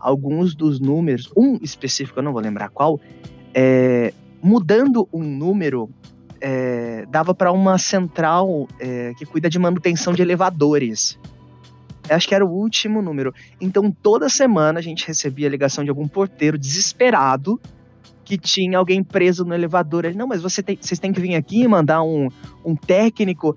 alguns 0.00 0.54
dos 0.54 0.80
números, 0.80 1.30
um 1.36 1.58
específico, 1.62 2.18
eu 2.18 2.22
não 2.22 2.32
vou 2.32 2.40
lembrar 2.40 2.70
qual, 2.70 3.00
é, 3.52 4.12
mudando 4.42 5.08
um 5.12 5.22
número, 5.22 5.90
é, 6.40 7.06
dava 7.08 7.34
para 7.34 7.52
uma 7.52 7.78
central 7.78 8.68
é, 8.78 9.12
que 9.14 9.24
cuida 9.24 9.48
de 9.48 9.58
manutenção 9.58 10.12
de 10.12 10.22
elevadores. 10.22 11.18
Eu 12.08 12.16
acho 12.16 12.28
que 12.28 12.34
era 12.34 12.44
o 12.44 12.50
último 12.50 13.00
número. 13.00 13.34
Então, 13.60 13.90
toda 13.90 14.28
semana 14.28 14.78
a 14.78 14.82
gente 14.82 15.06
recebia 15.06 15.46
a 15.46 15.50
ligação 15.50 15.84
de 15.84 15.90
algum 15.90 16.06
porteiro 16.06 16.58
desesperado 16.58 17.58
que 18.24 18.38
tinha 18.38 18.78
alguém 18.78 19.02
preso 19.02 19.44
no 19.44 19.54
elevador. 19.54 20.04
Ele, 20.04 20.16
não, 20.16 20.26
mas 20.26 20.42
você 20.42 20.62
tem, 20.62 20.78
vocês 20.80 20.98
têm 20.98 21.12
que 21.12 21.20
vir 21.20 21.34
aqui 21.34 21.62
e 21.62 21.68
mandar 21.68 22.02
um, 22.02 22.28
um 22.64 22.74
técnico. 22.74 23.56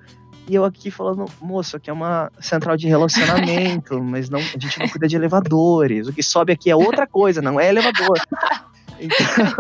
E 0.49 0.55
eu 0.55 0.63
aqui 0.63 0.89
falando, 0.89 1.25
moço, 1.41 1.75
aqui 1.75 1.89
é 1.89 1.93
uma 1.93 2.31
central 2.39 2.77
de 2.77 2.87
relacionamento, 2.87 3.99
mas 4.03 4.29
não, 4.29 4.39
a 4.39 4.59
gente 4.59 4.79
não 4.79 4.87
cuida 4.87 5.07
de 5.07 5.15
elevadores. 5.15 6.07
O 6.07 6.13
que 6.13 6.23
sobe 6.23 6.53
aqui 6.53 6.69
é 6.69 6.75
outra 6.75 7.07
coisa, 7.07 7.41
não 7.41 7.59
é 7.59 7.69
elevador. 7.69 8.19
Então, 8.99 9.15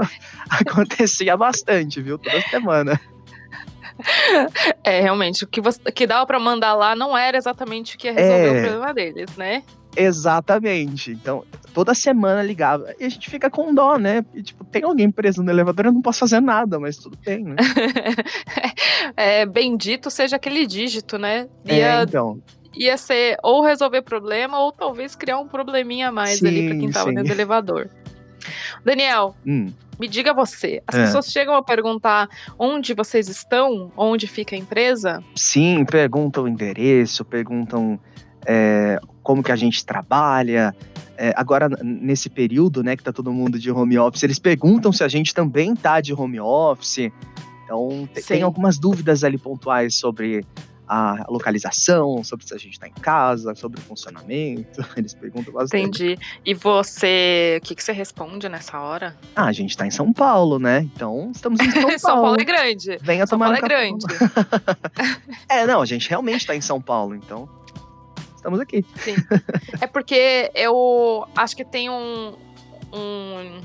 acontecia 0.49 1.37
bastante, 1.37 2.01
viu? 2.01 2.17
Toda 2.17 2.41
semana. 2.49 2.99
É, 4.83 5.01
realmente, 5.01 5.43
o 5.43 5.47
que, 5.47 5.61
você, 5.61 5.79
que 5.91 6.07
dava 6.07 6.25
para 6.25 6.39
mandar 6.39 6.73
lá 6.73 6.95
não 6.95 7.17
era 7.17 7.37
exatamente 7.37 7.95
o 7.95 7.99
que 7.99 8.07
ia 8.07 8.13
resolver 8.13 8.47
é... 8.47 8.49
o 8.49 8.61
problema 8.63 8.93
deles, 8.93 9.35
né? 9.37 9.63
Exatamente. 9.97 11.11
Então, 11.11 11.43
toda 11.73 11.93
semana 11.95 12.43
ligava. 12.43 12.93
E 12.99 13.05
a 13.05 13.09
gente 13.09 13.29
fica 13.29 13.49
com 13.49 13.73
dó, 13.73 13.97
né? 13.97 14.23
E, 14.33 14.43
tipo, 14.43 14.63
tem 14.63 14.83
alguém 14.83 15.09
preso 15.09 15.41
no 15.41 15.51
elevador, 15.51 15.87
eu 15.87 15.91
não 15.91 16.01
posso 16.01 16.19
fazer 16.19 16.39
nada, 16.39 16.79
mas 16.79 16.97
tudo 16.97 17.17
bem, 17.25 17.43
né? 17.43 17.55
é, 19.17 19.45
bendito 19.45 20.11
seja 20.11 20.35
aquele 20.35 20.67
dígito, 20.67 21.17
né? 21.17 21.47
É, 21.65 21.75
ia, 21.75 21.99
é, 21.99 22.03
então. 22.03 22.39
Ia 22.75 22.95
ser 22.95 23.37
ou 23.43 23.63
resolver 23.63 24.03
problema, 24.03 24.59
ou 24.59 24.71
talvez 24.71 25.15
criar 25.15 25.39
um 25.39 25.47
probleminha 25.47 26.09
a 26.09 26.11
mais 26.11 26.37
sim, 26.37 26.47
ali 26.47 26.67
pra 26.67 26.77
quem 26.77 26.91
tava 26.91 27.09
sim. 27.09 27.15
dentro 27.15 27.29
do 27.29 27.33
elevador. 27.33 27.89
Daniel, 28.85 29.35
hum. 29.45 29.71
me 29.99 30.07
diga 30.07 30.33
você. 30.33 30.81
As 30.87 30.95
é. 30.95 31.05
pessoas 31.05 31.31
chegam 31.31 31.55
a 31.55 31.63
perguntar 31.63 32.29
onde 32.57 32.93
vocês 32.93 33.27
estão, 33.27 33.91
onde 33.97 34.27
fica 34.27 34.55
a 34.55 34.59
empresa? 34.59 35.23
Sim, 35.35 35.83
perguntam 35.85 36.43
o 36.43 36.47
endereço, 36.47 37.25
perguntam 37.25 37.99
é, 38.45 38.99
como 39.27 39.43
que 39.43 39.51
a 39.51 39.57
gente 39.57 39.85
trabalha. 39.85 40.73
É, 41.17 41.33
agora, 41.35 41.67
nesse 41.83 42.29
período, 42.29 42.81
né, 42.81 42.95
que 42.95 43.03
tá 43.03 43.11
todo 43.11 43.33
mundo 43.33 43.59
de 43.59 43.69
home 43.69 43.99
office, 43.99 44.23
eles 44.23 44.39
perguntam 44.39 44.93
se 44.93 45.03
a 45.03 45.07
gente 45.09 45.33
também 45.33 45.75
tá 45.75 45.99
de 45.99 46.13
home 46.13 46.39
office. 46.39 47.11
Então, 47.65 48.07
tem 48.25 48.41
algumas 48.41 48.79
dúvidas 48.79 49.25
ali 49.25 49.37
pontuais 49.37 49.95
sobre 49.95 50.45
a 50.87 51.25
localização, 51.27 52.23
sobre 52.23 52.47
se 52.47 52.53
a 52.53 52.57
gente 52.57 52.71
está 52.71 52.87
em 52.87 52.93
casa, 52.93 53.53
sobre 53.53 53.81
o 53.81 53.83
funcionamento. 53.83 54.79
Eles 54.95 55.13
perguntam 55.13 55.51
bastante. 55.51 56.05
Entendi. 56.05 56.17
E 56.45 56.53
você, 56.53 57.59
o 57.61 57.65
que, 57.65 57.75
que 57.75 57.83
você 57.83 57.91
responde 57.91 58.47
nessa 58.47 58.79
hora? 58.79 59.17
Ah, 59.35 59.47
a 59.47 59.51
gente 59.51 59.71
está 59.71 59.85
em 59.85 59.91
São 59.91 60.13
Paulo, 60.13 60.57
né? 60.57 60.89
Então, 60.95 61.33
estamos 61.35 61.59
em 61.59 61.67
São 61.69 61.81
Paulo. 61.81 61.99
São 61.99 62.21
Paulo 62.21 62.37
é 62.39 62.45
grande. 62.45 62.97
Venha 63.01 63.27
São 63.27 63.37
tomar 63.37 63.47
Paulo 63.47 63.61
um 63.61 63.65
é 63.65 63.67
grande. 63.67 64.05
é, 65.51 65.67
não, 65.67 65.81
a 65.81 65.85
gente 65.85 66.09
realmente 66.09 66.39
está 66.41 66.55
em 66.55 66.61
São 66.61 66.79
Paulo, 66.79 67.13
então 67.13 67.56
estamos 68.37 68.59
aqui. 68.59 68.85
Sim. 68.95 69.15
É 69.81 69.87
porque 69.87 70.49
eu 70.55 71.27
acho 71.35 71.55
que 71.55 71.65
tem 71.65 71.89
um, 71.89 72.33
um 72.93 73.61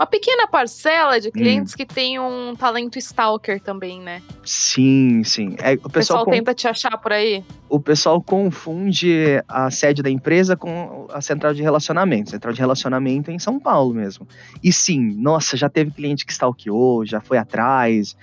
uma 0.00 0.06
pequena 0.06 0.46
parcela 0.46 1.20
de 1.20 1.30
clientes 1.30 1.74
hum. 1.74 1.76
que 1.76 1.84
tem 1.84 2.18
um 2.18 2.56
talento 2.56 2.98
stalker 2.98 3.60
também, 3.60 4.00
né? 4.00 4.22
Sim, 4.42 5.22
sim. 5.22 5.56
É, 5.58 5.74
o 5.74 5.76
pessoal, 5.76 5.82
o 5.84 5.90
pessoal 5.90 6.24
tenta 6.24 6.54
te 6.54 6.66
achar 6.66 6.96
por 6.96 7.12
aí? 7.12 7.44
O 7.68 7.78
pessoal 7.78 8.22
confunde 8.22 9.42
a 9.46 9.70
sede 9.70 10.02
da 10.02 10.08
empresa 10.08 10.56
com 10.56 11.06
a 11.12 11.20
central 11.20 11.52
de 11.52 11.62
relacionamento. 11.62 12.30
Central 12.30 12.54
de 12.54 12.60
relacionamento 12.60 13.30
é 13.30 13.34
em 13.34 13.38
São 13.38 13.60
Paulo 13.60 13.92
mesmo. 13.92 14.26
E 14.64 14.72
sim, 14.72 15.14
nossa, 15.18 15.54
já 15.54 15.68
teve 15.68 15.90
cliente 15.90 16.24
que 16.24 16.32
stalkeou, 16.32 17.04
já 17.04 17.20
foi 17.20 17.36
atrás. 17.36 18.16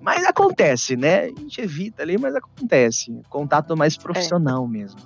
Mas 0.00 0.24
acontece, 0.24 0.96
né? 0.96 1.24
A 1.24 1.26
gente 1.28 1.60
evita 1.60 2.02
ali, 2.02 2.16
mas 2.16 2.34
acontece. 2.34 3.12
Contato 3.28 3.76
mais 3.76 3.96
é. 3.96 4.00
profissional 4.00 4.64
é. 4.64 4.68
mesmo. 4.68 5.00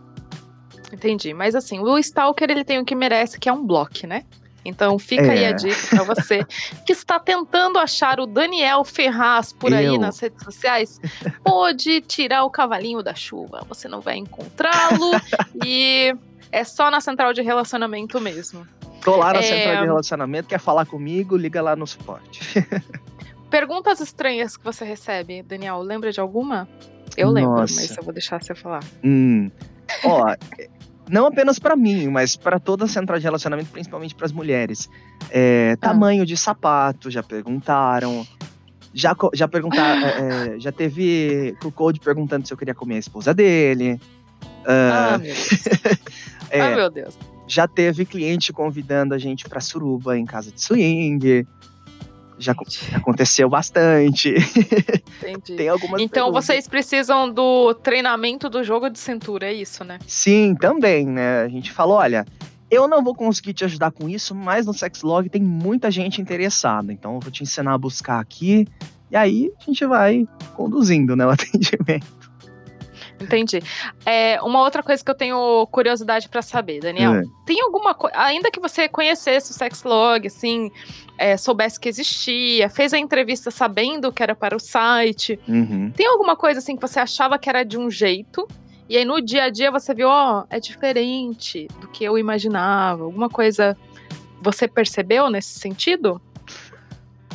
Entendi. 0.92 1.32
Mas 1.32 1.54
assim, 1.54 1.80
o 1.80 1.98
Stalker 1.98 2.50
ele 2.50 2.64
tem 2.64 2.78
o 2.78 2.84
que 2.84 2.94
merece, 2.94 3.38
que 3.38 3.48
é 3.48 3.52
um 3.52 3.64
bloco, 3.66 4.06
né? 4.06 4.24
Então 4.64 4.98
fica 4.98 5.26
é. 5.26 5.30
aí 5.30 5.44
a 5.46 5.48
é. 5.48 5.52
dica 5.52 5.88
para 5.88 6.04
você 6.04 6.44
que 6.86 6.92
está 6.92 7.18
tentando 7.18 7.78
achar 7.78 8.20
o 8.20 8.26
Daniel 8.26 8.84
Ferraz 8.84 9.52
por 9.52 9.72
Eu. 9.72 9.78
aí 9.78 9.98
nas 9.98 10.18
redes 10.20 10.44
sociais. 10.44 11.00
Pode 11.42 12.00
tirar 12.02 12.44
o 12.44 12.50
cavalinho 12.50 13.02
da 13.02 13.14
chuva, 13.14 13.64
você 13.68 13.88
não 13.88 14.00
vai 14.00 14.16
encontrá-lo 14.16 15.10
e 15.64 16.14
é 16.50 16.64
só 16.64 16.90
na 16.90 17.00
central 17.00 17.32
de 17.32 17.42
relacionamento 17.42 18.20
mesmo. 18.20 18.66
Tô 19.02 19.16
lá 19.16 19.32
na 19.32 19.40
é... 19.40 19.42
central 19.42 19.76
de 19.80 19.86
relacionamento, 19.86 20.48
quer 20.48 20.60
falar 20.60 20.86
comigo, 20.86 21.36
liga 21.36 21.60
lá 21.60 21.74
no 21.74 21.86
suporte. 21.86 22.40
Perguntas 23.52 24.00
estranhas 24.00 24.56
que 24.56 24.64
você 24.64 24.82
recebe, 24.82 25.42
Daniel, 25.42 25.82
lembra 25.82 26.10
de 26.10 26.18
alguma? 26.18 26.66
Eu 27.18 27.28
lembro, 27.28 27.50
Nossa. 27.50 27.82
mas 27.82 27.94
eu 27.94 28.02
vou 28.02 28.10
deixar 28.10 28.42
você 28.42 28.54
falar. 28.54 28.82
Hum. 29.04 29.50
Ó, 30.02 30.24
não 31.06 31.26
apenas 31.26 31.58
para 31.58 31.76
mim, 31.76 32.08
mas 32.08 32.34
para 32.34 32.58
toda 32.58 32.86
a 32.86 32.88
central 32.88 33.18
de 33.18 33.24
relacionamento, 33.24 33.68
principalmente 33.70 34.14
para 34.14 34.24
as 34.24 34.32
mulheres. 34.32 34.88
É, 35.30 35.72
ah. 35.74 35.76
Tamanho 35.76 36.24
de 36.24 36.34
sapato, 36.34 37.10
já 37.10 37.22
perguntaram. 37.22 38.26
Já, 38.94 39.14
já 39.34 39.46
perguntaram. 39.46 40.00
é, 40.08 40.56
é 40.56 40.58
já 40.58 40.72
teve 40.72 41.54
o 41.62 41.70
Code 41.70 42.00
perguntando 42.00 42.46
se 42.48 42.54
eu 42.54 42.56
queria 42.56 42.74
comer 42.74 42.96
a 42.96 43.00
esposa 43.00 43.34
dele. 43.34 44.00
Uh, 44.62 44.90
ah, 44.90 45.18
meu 45.18 45.28
Deus. 45.28 45.66
é, 46.48 46.60
ah, 46.62 46.74
meu 46.74 46.90
Deus. 46.90 47.18
Já 47.46 47.68
teve 47.68 48.06
cliente 48.06 48.50
convidando 48.50 49.12
a 49.12 49.18
gente 49.18 49.46
para 49.46 49.60
suruba 49.60 50.16
em 50.16 50.24
casa 50.24 50.50
de 50.50 50.58
swing 50.58 51.46
já, 52.44 52.52
aconteceu 52.94 53.48
bastante. 53.48 54.34
Entendi. 55.20 55.56
Tem 55.56 55.68
algumas 55.68 56.00
Então 56.00 56.24
perguntas. 56.24 56.44
vocês 56.46 56.68
precisam 56.68 57.32
do 57.32 57.74
treinamento 57.74 58.48
do 58.48 58.62
jogo 58.62 58.88
de 58.90 58.98
cintura, 58.98 59.46
é 59.46 59.52
isso, 59.52 59.84
né? 59.84 59.98
Sim, 60.06 60.54
também, 60.54 61.06
né? 61.06 61.42
A 61.42 61.48
gente 61.48 61.70
falou, 61.72 61.96
olha, 61.96 62.26
eu 62.70 62.88
não 62.88 63.02
vou 63.04 63.14
conseguir 63.14 63.52
te 63.52 63.64
ajudar 63.64 63.90
com 63.90 64.08
isso, 64.08 64.34
mas 64.34 64.66
no 64.66 64.72
Sexlog 64.72 65.28
tem 65.28 65.42
muita 65.42 65.90
gente 65.90 66.20
interessada. 66.20 66.92
Então 66.92 67.14
eu 67.14 67.20
vou 67.20 67.30
te 67.30 67.42
ensinar 67.42 67.74
a 67.74 67.78
buscar 67.78 68.18
aqui. 68.18 68.66
E 69.10 69.16
aí 69.16 69.52
a 69.60 69.64
gente 69.64 69.84
vai 69.84 70.26
conduzindo 70.54 71.14
né, 71.14 71.26
o 71.26 71.28
atendimento. 71.30 72.21
Entendi. 73.22 73.62
É, 74.04 74.40
uma 74.42 74.60
outra 74.60 74.82
coisa 74.82 75.04
que 75.04 75.10
eu 75.10 75.14
tenho 75.14 75.66
curiosidade 75.70 76.28
para 76.28 76.42
saber, 76.42 76.80
Daniel, 76.80 77.14
é. 77.14 77.22
tem 77.46 77.60
alguma 77.60 77.94
coisa, 77.94 78.16
ainda 78.18 78.50
que 78.50 78.60
você 78.60 78.88
conhecesse 78.88 79.50
o 79.50 79.54
Sexlog, 79.54 80.26
assim, 80.26 80.70
é, 81.16 81.36
soubesse 81.36 81.78
que 81.78 81.88
existia, 81.88 82.68
fez 82.68 82.92
a 82.92 82.98
entrevista 82.98 83.50
sabendo 83.50 84.12
que 84.12 84.22
era 84.22 84.34
para 84.34 84.56
o 84.56 84.60
site, 84.60 85.38
uhum. 85.48 85.90
tem 85.94 86.06
alguma 86.06 86.36
coisa 86.36 86.58
assim 86.58 86.76
que 86.76 86.82
você 86.82 87.00
achava 87.00 87.38
que 87.38 87.48
era 87.48 87.64
de 87.64 87.78
um 87.78 87.90
jeito 87.90 88.46
e 88.88 88.96
aí 88.96 89.04
no 89.04 89.20
dia 89.22 89.44
a 89.44 89.48
dia 89.48 89.70
você 89.70 89.94
viu, 89.94 90.08
ó, 90.08 90.40
oh, 90.40 90.46
é 90.50 90.60
diferente 90.60 91.66
do 91.80 91.88
que 91.88 92.04
eu 92.04 92.18
imaginava, 92.18 93.04
alguma 93.04 93.28
coisa 93.28 93.76
você 94.42 94.66
percebeu 94.66 95.30
nesse 95.30 95.58
sentido? 95.58 96.20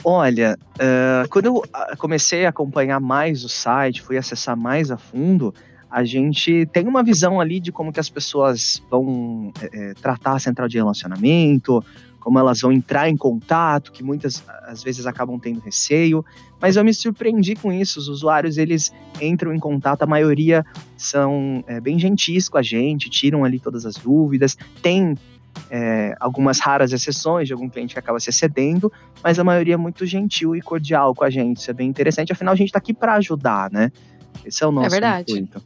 Olha, 0.04 0.58
uh, 0.76 1.28
quando 1.30 1.46
eu 1.46 1.64
ah, 1.74 1.96
comecei 1.98 2.46
a 2.46 2.50
acompanhar 2.50 3.00
mais 3.00 3.44
o 3.44 3.50
site, 3.50 4.02
fui 4.02 4.18
acessar 4.18 4.56
mais 4.56 4.92
a 4.92 4.98
fundo, 4.98 5.54
a 5.90 6.04
gente 6.04 6.66
tem 6.68 6.88
uma 6.88 7.04
visão 7.04 7.40
ali 7.40 7.60
de 7.60 7.72
como 7.72 7.94
que 7.94 8.00
as 8.00 8.10
pessoas 8.10 8.84
vão 8.90 9.52
é, 9.62 9.94
tratar 9.96 10.34
a 10.34 10.40
central 10.40 10.68
de 10.68 10.78
relacionamento, 10.78 11.84
como 12.20 12.38
elas 12.38 12.60
vão 12.60 12.74
entrar 12.74 13.10
em 13.10 13.16
contato, 13.16 13.92
que 13.92 14.04
muitas 14.04 14.44
às 14.64 14.84
vezes 14.84 15.06
acabam 15.06 15.40
tendo 15.40 15.62
receio, 15.62 16.26
mas 16.62 16.76
eu 16.76 16.84
me 16.84 16.94
surpreendi 16.94 17.56
com 17.56 17.72
isso. 17.72 18.00
Os 18.00 18.10
usuários 18.10 18.58
eles 18.58 18.92
entram 19.22 19.54
em 19.54 19.60
contato, 19.60 20.04
a 20.04 20.06
maioria 20.06 20.66
são 20.98 21.64
é, 21.68 21.80
bem 21.80 21.98
gentis 21.98 22.50
com 22.50 22.58
a 22.58 22.62
gente, 22.62 23.10
tiram 23.10 23.46
ali 23.46 23.60
todas 23.60 23.86
as 23.86 23.96
dúvidas, 23.96 24.58
tem 24.82 25.16
é, 25.70 26.16
algumas 26.20 26.60
raras 26.60 26.92
exceções 26.92 27.48
de 27.48 27.54
algum 27.54 27.70
cliente 27.70 27.94
que 27.94 28.00
acaba 28.00 28.20
se 28.20 28.30
excedendo, 28.30 28.92
mas 29.24 29.40
a 29.40 29.44
maioria 29.46 29.76
é 29.76 29.78
muito 29.78 30.06
gentil 30.06 30.54
e 30.54 30.62
cordial 30.62 31.16
com 31.16 31.24
a 31.24 31.30
gente. 31.30 31.62
Isso 31.62 31.72
é 31.72 31.74
bem 31.74 31.88
interessante. 31.88 32.34
Afinal, 32.34 32.54
a 32.54 32.58
gente 32.58 32.68
está 32.68 32.80
aqui 32.80 32.94
para 32.94 33.16
ajudar, 33.16 33.72
né? 33.72 33.90
Esse 34.46 34.66
é 34.66 34.68
o 34.68 34.72
nosso 34.72 34.88
é 34.88 34.90
verdade. 34.90 35.32
intuito. 35.32 35.62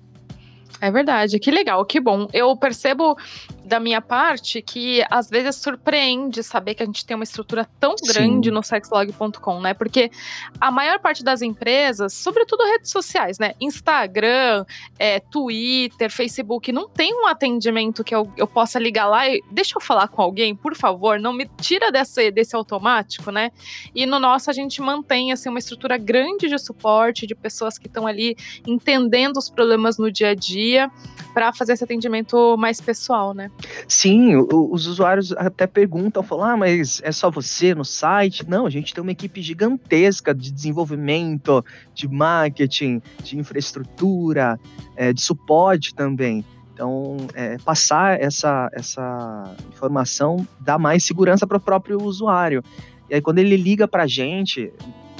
É 0.82 0.90
verdade, 0.90 1.40
que 1.40 1.52
legal, 1.52 1.86
que 1.86 2.00
bom. 2.00 2.28
Eu 2.34 2.58
percebo 2.58 3.16
da 3.64 3.80
minha 3.80 4.02
parte 4.02 4.62
que 4.62 5.04
às 5.10 5.30
vezes 5.30 5.56
surpreende 5.58 6.44
saber 6.44 6.76
que 6.76 6.84
a 6.84 6.86
gente 6.86 7.06
tem 7.06 7.16
uma 7.16 7.24
estrutura 7.24 7.68
tão 7.80 7.96
Sim. 7.98 8.12
grande 8.12 8.52
no 8.52 8.64
sexlog.com, 8.64 9.62
né? 9.62 9.74
Porque 9.74 10.12
a 10.60 10.72
maior 10.72 11.00
parte 11.00 11.24
das 11.24 11.42
empresas, 11.42 12.14
sobretudo 12.14 12.64
redes 12.64 12.92
sociais, 12.92 13.38
né? 13.38 13.54
Instagram, 13.60 14.66
é, 14.98 15.20
Twitter, 15.20 16.12
Facebook, 16.12 16.72
não 16.72 16.90
tem 16.90 17.14
um 17.14 17.28
atendimento 17.28 18.04
que 18.04 18.14
eu, 18.16 18.32
eu 18.36 18.48
possa 18.48 18.80
ligar 18.80 19.08
lá 19.08 19.28
e 19.30 19.42
deixa 19.52 19.78
eu 19.78 19.82
falar 19.82 20.08
com 20.08 20.22
alguém, 20.22 20.56
por 20.56 20.76
favor, 20.76 21.20
não 21.20 21.34
me 21.34 21.48
tira 21.60 21.92
desse, 21.92 22.32
desse 22.32 22.56
automático, 22.56 23.32
né? 23.32 23.52
E 23.94 24.06
no 24.06 24.20
nosso 24.20 24.50
a 24.50 24.54
gente 24.54 24.82
mantém 24.82 25.32
assim, 25.32 25.50
uma 25.50 25.60
estrutura 25.60 25.98
grande 25.98 26.48
de 26.48 26.58
suporte, 26.58 27.28
de 27.28 27.36
pessoas 27.36 27.78
que 27.78 27.88
estão 27.88 28.08
ali 28.08 28.36
entendendo 28.66 29.38
os 29.38 29.50
problemas 29.50 29.98
no 29.98 30.12
dia 30.12 30.30
a 30.30 30.36
dia 30.36 30.90
para 31.34 31.54
fazer 31.54 31.74
esse 31.74 31.84
atendimento 31.84 32.56
mais 32.58 32.82
pessoal, 32.82 33.34
né? 33.34 33.51
Sim, 33.88 34.36
os 34.36 34.88
usuários 34.88 35.32
até 35.34 35.68
perguntam, 35.68 36.24
falam, 36.24 36.46
ah, 36.46 36.58
mas 36.58 37.02
é 37.04 37.12
só 37.12 37.30
você 37.30 37.76
no 37.76 37.86
site? 37.86 38.48
Não, 38.48 38.66
a 38.66 38.70
gente 38.70 38.94
tem 38.94 39.02
uma 39.02 39.12
equipe 39.12 39.42
gigantesca 39.42 40.34
de 40.34 40.52
desenvolvimento, 40.52 41.64
de 41.94 42.08
marketing, 42.08 43.02
de 43.24 43.38
infraestrutura, 43.38 44.60
é, 44.96 45.14
de 45.14 45.22
suporte 45.22 45.94
também. 45.94 46.44
Então, 46.74 47.18
é, 47.34 47.58
passar 47.60 48.20
essa, 48.20 48.70
essa 48.74 49.56
informação 49.70 50.48
dá 50.60 50.80
mais 50.80 51.04
segurança 51.04 51.46
para 51.46 51.58
o 51.58 51.62
próprio 51.62 52.02
usuário. 52.02 52.64
E 53.10 53.16
aí, 53.16 53.22
quando 53.22 53.40
ele 53.40 53.58
liga 53.58 53.88
para 53.88 54.04
a 54.04 54.08
gente, 54.08 54.72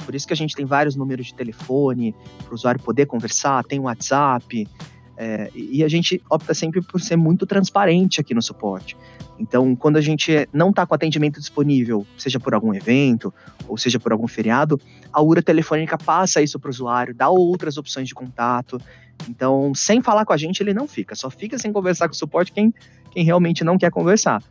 por 0.04 0.14
isso 0.14 0.26
que 0.26 0.32
a 0.32 0.36
gente 0.36 0.56
tem 0.56 0.64
vários 0.64 0.96
números 0.96 1.26
de 1.26 1.34
telefone 1.34 2.14
para 2.44 2.50
o 2.52 2.54
usuário 2.54 2.80
poder 2.80 3.06
conversar, 3.06 3.62
tem 3.64 3.78
o 3.78 3.82
WhatsApp, 3.82 4.66
é, 5.16 5.50
e 5.54 5.84
a 5.84 5.88
gente 5.88 6.22
opta 6.30 6.54
sempre 6.54 6.80
por 6.80 7.00
ser 7.00 7.16
muito 7.16 7.46
transparente 7.46 8.20
aqui 8.20 8.34
no 8.34 8.42
suporte. 8.42 8.96
Então, 9.38 9.74
quando 9.74 9.96
a 9.96 10.00
gente 10.00 10.48
não 10.52 10.70
está 10.70 10.86
com 10.86 10.94
atendimento 10.94 11.40
disponível, 11.40 12.06
seja 12.16 12.38
por 12.38 12.54
algum 12.54 12.72
evento 12.74 13.32
ou 13.66 13.76
seja 13.76 13.98
por 13.98 14.12
algum 14.12 14.28
feriado, 14.28 14.80
a 15.12 15.20
URA 15.20 15.42
telefônica 15.42 15.98
passa 15.98 16.40
isso 16.40 16.58
para 16.58 16.68
o 16.68 16.70
usuário, 16.70 17.14
dá 17.14 17.28
outras 17.28 17.76
opções 17.76 18.08
de 18.08 18.14
contato. 18.14 18.80
Então, 19.28 19.72
sem 19.74 20.00
falar 20.00 20.24
com 20.24 20.32
a 20.32 20.36
gente, 20.36 20.62
ele 20.62 20.74
não 20.74 20.86
fica. 20.86 21.14
Só 21.14 21.30
fica 21.30 21.58
sem 21.58 21.72
conversar 21.72 22.08
com 22.08 22.14
o 22.14 22.16
suporte 22.16 22.52
quem, 22.52 22.72
quem 23.10 23.24
realmente 23.24 23.64
não 23.64 23.78
quer 23.78 23.90
conversar. 23.90 24.42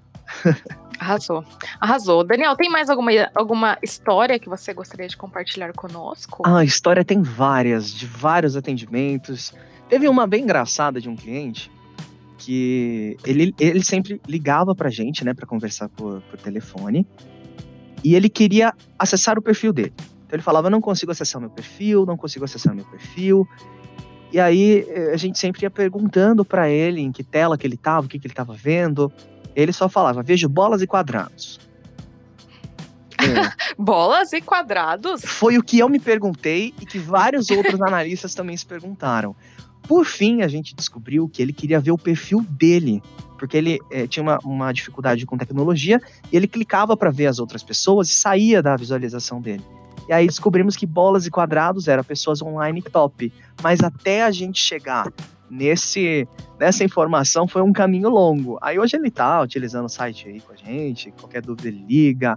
Arrasou. 1.00 1.44
Arrasou. 1.80 2.24
Daniel, 2.24 2.56
tem 2.56 2.70
mais 2.70 2.90
alguma, 2.90 3.12
alguma 3.34 3.78
história 3.82 4.38
que 4.38 4.48
você 4.48 4.74
gostaria 4.74 5.08
de 5.08 5.18
compartilhar 5.18 5.74
conosco? 5.74 6.44
Ah, 6.46 6.60
a 6.60 6.64
história 6.64 7.04
tem 7.04 7.22
várias, 7.22 7.92
de 7.92 8.06
vários 8.06 8.56
atendimentos. 8.56 9.54
Teve 9.92 10.08
uma 10.08 10.26
bem 10.26 10.44
engraçada 10.44 11.00
de 11.00 11.08
um 11.08 11.16
cliente 11.16 11.70
porque 12.42 13.18
ele, 13.24 13.54
ele 13.60 13.84
sempre 13.84 14.20
ligava 14.28 14.74
pra 14.74 14.90
gente, 14.90 15.24
né, 15.24 15.32
para 15.32 15.46
conversar 15.46 15.88
por, 15.90 16.22
por 16.22 16.40
telefone, 16.40 17.06
e 18.04 18.16
ele 18.16 18.30
queria 18.30 18.74
acessar 18.98 19.38
o 19.38 19.44
perfil 19.44 19.72
dele. 19.72 19.94
Então 19.98 20.38
ele 20.38 20.42
falava: 20.42 20.68
não 20.68 20.82
consigo 20.82 21.12
acessar 21.12 21.40
meu 21.40 21.52
perfil, 21.52 22.04
não 22.04 22.18
consigo 22.18 22.44
acessar 22.44 22.74
meu 22.74 22.86
perfil. 22.86 23.48
E 24.34 24.40
aí 24.40 24.88
eh, 24.90 25.12
a 25.14 25.18
gente 25.18 25.38
sempre 25.38 25.64
ia 25.64 25.70
perguntando 25.70 26.44
para 26.44 26.68
ele 26.68 27.00
em 27.00 27.12
que 27.12 27.24
tela 27.24 27.58
que 27.58 27.68
ele 27.68 27.78
tava, 27.78 28.08
o 28.08 28.10
que, 28.10 28.18
que 28.18 28.26
ele 28.26 28.34
tava 28.34 28.54
vendo. 28.54 29.12
Ele 29.56 29.72
só 29.72 29.88
falava: 29.88 30.24
vejo 30.24 30.50
bolas 30.50 30.82
e 30.82 30.88
quadrados. 30.88 31.60
É. 33.20 33.52
bolas 33.78 34.34
e 34.34 34.42
quadrados? 34.42 35.22
Foi 35.24 35.60
o 35.60 35.64
que 35.64 35.78
eu 35.78 35.88
me 35.88 36.00
perguntei 36.00 36.74
e 36.82 36.88
que 36.88 36.98
vários 36.98 37.52
outros 37.52 37.80
analistas 37.82 38.34
também 38.34 38.58
se 38.58 38.66
perguntaram. 38.66 39.36
Por 39.88 40.06
fim, 40.06 40.42
a 40.42 40.48
gente 40.48 40.76
descobriu 40.76 41.28
que 41.28 41.42
ele 41.42 41.54
queria 41.54 41.80
ver 41.80 41.92
o 41.92 41.98
perfil 41.98 42.46
dele, 42.50 43.02
porque 43.38 43.58
ele 43.58 43.80
é, 43.90 44.08
tinha 44.08 44.24
uma, 44.24 44.40
uma 44.44 44.72
dificuldade 44.72 45.26
com 45.26 45.38
tecnologia 45.38 46.00
e 46.32 46.38
ele 46.38 46.48
clicava 46.48 46.96
para 46.96 47.10
ver 47.10 47.28
as 47.28 47.40
outras 47.40 47.64
pessoas 47.64 48.10
e 48.10 48.14
saía 48.14 48.62
da 48.62 48.76
visualização 48.76 49.42
dele. 49.42 49.64
E 50.08 50.14
aí 50.14 50.28
descobrimos 50.28 50.76
que 50.76 50.86
bolas 50.86 51.26
e 51.26 51.32
quadrados 51.32 51.88
eram 51.88 52.04
pessoas 52.04 52.42
online 52.42 52.82
top. 52.82 53.32
Mas 53.62 53.82
até 53.82 54.24
a 54.24 54.32
gente 54.32 54.60
chegar 54.60 55.12
nesse 55.50 56.28
nessa 56.60 56.84
informação 56.84 57.48
foi 57.48 57.62
um 57.62 57.74
caminho 57.74 58.10
longo. 58.10 58.58
Aí 58.62 58.78
hoje 58.80 58.96
ele 58.96 59.10
tá 59.10 59.42
utilizando 59.42 59.86
o 59.86 59.90
site 59.90 60.28
aí 60.28 60.40
com 60.40 60.54
a 60.54 60.56
gente, 60.56 61.12
qualquer 61.12 61.42
dúvida 61.42 61.68
ele 61.68 61.86
liga. 61.88 62.36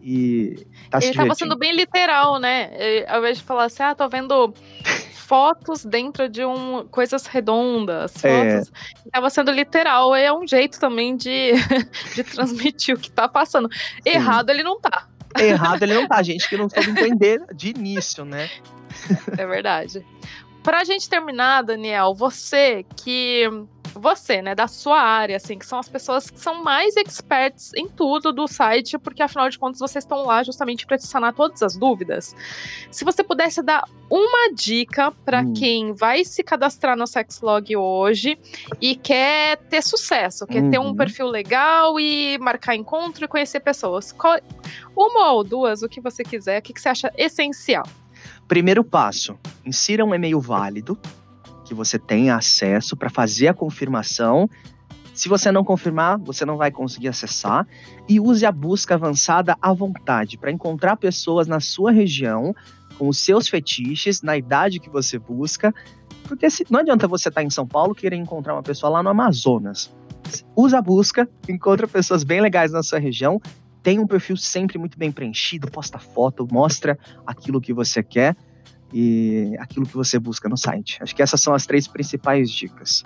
E 0.00 0.66
tá 0.90 0.98
ele 1.02 1.12
tava 1.12 1.34
sendo 1.34 1.58
bem 1.58 1.74
literal, 1.74 2.38
né? 2.38 3.04
Ao 3.08 3.18
invés 3.18 3.38
de 3.38 3.44
falar 3.44 3.64
assim, 3.64 3.82
ah, 3.82 3.94
tô 3.94 4.08
vendo 4.08 4.54
fotos 5.28 5.84
dentro 5.84 6.26
de 6.26 6.42
um 6.42 6.88
coisas 6.88 7.26
redondas, 7.26 8.24
é. 8.24 8.54
fotos. 8.54 8.72
É. 9.06 9.10
Tava 9.10 9.28
sendo 9.28 9.52
literal, 9.52 10.16
é 10.16 10.32
um 10.32 10.46
jeito 10.46 10.80
também 10.80 11.14
de, 11.14 11.52
de 12.16 12.24
transmitir 12.24 12.96
o 12.96 12.98
que 12.98 13.10
tá 13.10 13.28
passando. 13.28 13.68
Sim. 13.70 14.00
Errado 14.06 14.48
ele 14.48 14.62
não 14.62 14.80
tá. 14.80 15.06
Errado 15.38 15.82
ele 15.82 15.92
não 15.92 16.08
tá, 16.08 16.22
gente 16.22 16.48
que 16.48 16.56
não 16.56 16.70
soube 16.70 16.88
entender 16.90 17.44
de 17.54 17.68
início, 17.68 18.24
né? 18.24 18.48
É 19.36 19.46
verdade. 19.46 20.02
Pra 20.62 20.82
gente 20.82 21.08
terminar, 21.08 21.62
Daniel, 21.62 22.14
você 22.14 22.86
que 22.96 23.44
você, 23.94 24.42
né, 24.42 24.54
da 24.54 24.66
sua 24.66 25.00
área, 25.00 25.36
assim, 25.36 25.58
que 25.58 25.66
são 25.66 25.78
as 25.78 25.88
pessoas 25.88 26.30
que 26.30 26.38
são 26.38 26.62
mais 26.62 26.96
experts 26.96 27.72
em 27.74 27.88
tudo 27.88 28.32
do 28.32 28.46
site, 28.46 28.98
porque 28.98 29.22
afinal 29.22 29.48
de 29.48 29.58
contas 29.58 29.78
vocês 29.80 30.04
estão 30.04 30.24
lá 30.24 30.42
justamente 30.42 30.86
para 30.86 30.98
sanar 30.98 31.34
todas 31.34 31.62
as 31.62 31.76
dúvidas. 31.76 32.34
Se 32.90 33.04
você 33.04 33.22
pudesse 33.22 33.62
dar 33.62 33.84
uma 34.10 34.54
dica 34.54 35.10
para 35.24 35.42
hum. 35.42 35.52
quem 35.52 35.92
vai 35.92 36.24
se 36.24 36.42
cadastrar 36.42 36.96
no 36.96 37.06
Sexlog 37.06 37.76
hoje 37.76 38.38
e 38.80 38.96
quer 38.96 39.58
ter 39.68 39.82
sucesso, 39.82 40.46
quer 40.46 40.62
uhum. 40.62 40.70
ter 40.70 40.78
um 40.78 40.86
uhum. 40.86 40.96
perfil 40.96 41.26
legal 41.26 41.98
e 42.00 42.38
marcar 42.38 42.74
encontro 42.74 43.24
e 43.24 43.28
conhecer 43.28 43.60
pessoas, 43.60 44.12
qual, 44.12 44.38
uma 44.96 45.32
ou 45.32 45.44
duas, 45.44 45.82
o 45.82 45.88
que 45.88 46.00
você 46.00 46.22
quiser, 46.22 46.58
o 46.58 46.62
que, 46.62 46.72
que 46.72 46.80
você 46.80 46.88
acha 46.88 47.12
essencial? 47.16 47.84
Primeiro 48.46 48.82
passo: 48.82 49.38
insira 49.64 50.04
um 50.04 50.14
e-mail 50.14 50.40
válido 50.40 50.98
que 51.68 51.74
você 51.74 51.98
tenha 51.98 52.34
acesso 52.34 52.96
para 52.96 53.10
fazer 53.10 53.48
a 53.48 53.54
confirmação. 53.54 54.48
Se 55.12 55.28
você 55.28 55.52
não 55.52 55.62
confirmar, 55.62 56.18
você 56.18 56.46
não 56.46 56.56
vai 56.56 56.70
conseguir 56.70 57.08
acessar. 57.08 57.66
E 58.08 58.18
use 58.18 58.46
a 58.46 58.50
busca 58.50 58.94
avançada 58.94 59.56
à 59.60 59.72
vontade 59.72 60.38
para 60.38 60.50
encontrar 60.50 60.96
pessoas 60.96 61.46
na 61.46 61.60
sua 61.60 61.92
região 61.92 62.54
com 62.98 63.08
os 63.08 63.18
seus 63.18 63.48
fetiches, 63.48 64.22
na 64.22 64.36
idade 64.36 64.80
que 64.80 64.88
você 64.88 65.18
busca. 65.18 65.74
Porque 66.24 66.48
se, 66.48 66.64
não 66.70 66.80
adianta 66.80 67.06
você 67.06 67.28
estar 67.28 67.42
tá 67.42 67.46
em 67.46 67.50
São 67.50 67.66
Paulo 67.66 67.94
querer 67.94 68.16
encontrar 68.16 68.54
uma 68.54 68.62
pessoa 68.62 68.90
lá 68.90 69.02
no 69.02 69.10
Amazonas. 69.10 69.94
Usa 70.56 70.78
a 70.78 70.82
busca, 70.82 71.28
encontra 71.48 71.86
pessoas 71.86 72.24
bem 72.24 72.40
legais 72.40 72.72
na 72.72 72.82
sua 72.82 72.98
região, 72.98 73.40
tem 73.82 73.98
um 73.98 74.06
perfil 74.06 74.36
sempre 74.36 74.78
muito 74.78 74.98
bem 74.98 75.12
preenchido, 75.12 75.70
posta 75.70 75.98
foto, 75.98 76.46
mostra 76.50 76.98
aquilo 77.26 77.60
que 77.60 77.72
você 77.72 78.02
quer 78.02 78.36
e 78.92 79.54
aquilo 79.58 79.86
que 79.86 79.94
você 79.94 80.18
busca 80.18 80.48
no 80.48 80.56
site. 80.56 80.98
Acho 81.02 81.14
que 81.14 81.22
essas 81.22 81.40
são 81.40 81.54
as 81.54 81.66
três 81.66 81.86
principais 81.86 82.50
dicas. 82.50 83.02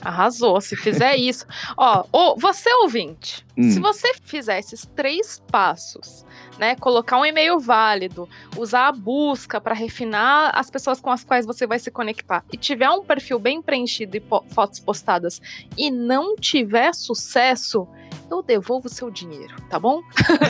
Arrasou, 0.00 0.60
se 0.60 0.76
fizer 0.76 1.16
isso. 1.18 1.46
Ó, 1.76 2.04
você 2.36 2.72
ouvinte, 2.82 3.44
hum. 3.56 3.70
se 3.70 3.80
você 3.80 4.14
fizer 4.22 4.58
esses 4.58 4.86
três 4.94 5.42
passos, 5.50 6.24
né, 6.58 6.76
colocar 6.76 7.18
um 7.18 7.24
e-mail 7.24 7.58
válido, 7.58 8.28
usar 8.56 8.88
a 8.88 8.92
busca 8.92 9.60
para 9.60 9.74
refinar 9.74 10.52
as 10.54 10.70
pessoas 10.70 11.00
com 11.00 11.10
as 11.10 11.24
quais 11.24 11.44
você 11.44 11.66
vai 11.66 11.78
se 11.78 11.90
conectar 11.90 12.44
e 12.52 12.56
tiver 12.56 12.88
um 12.90 13.04
perfil 13.04 13.38
bem 13.38 13.60
preenchido 13.60 14.16
e 14.16 14.22
fotos 14.48 14.80
postadas 14.80 15.40
e 15.76 15.90
não 15.90 16.36
tiver 16.36 16.94
sucesso, 16.94 17.88
eu 18.30 18.42
devolvo 18.42 18.86
o 18.86 18.90
seu 18.90 19.10
dinheiro, 19.10 19.54
tá 19.68 19.78
bom? 19.78 20.02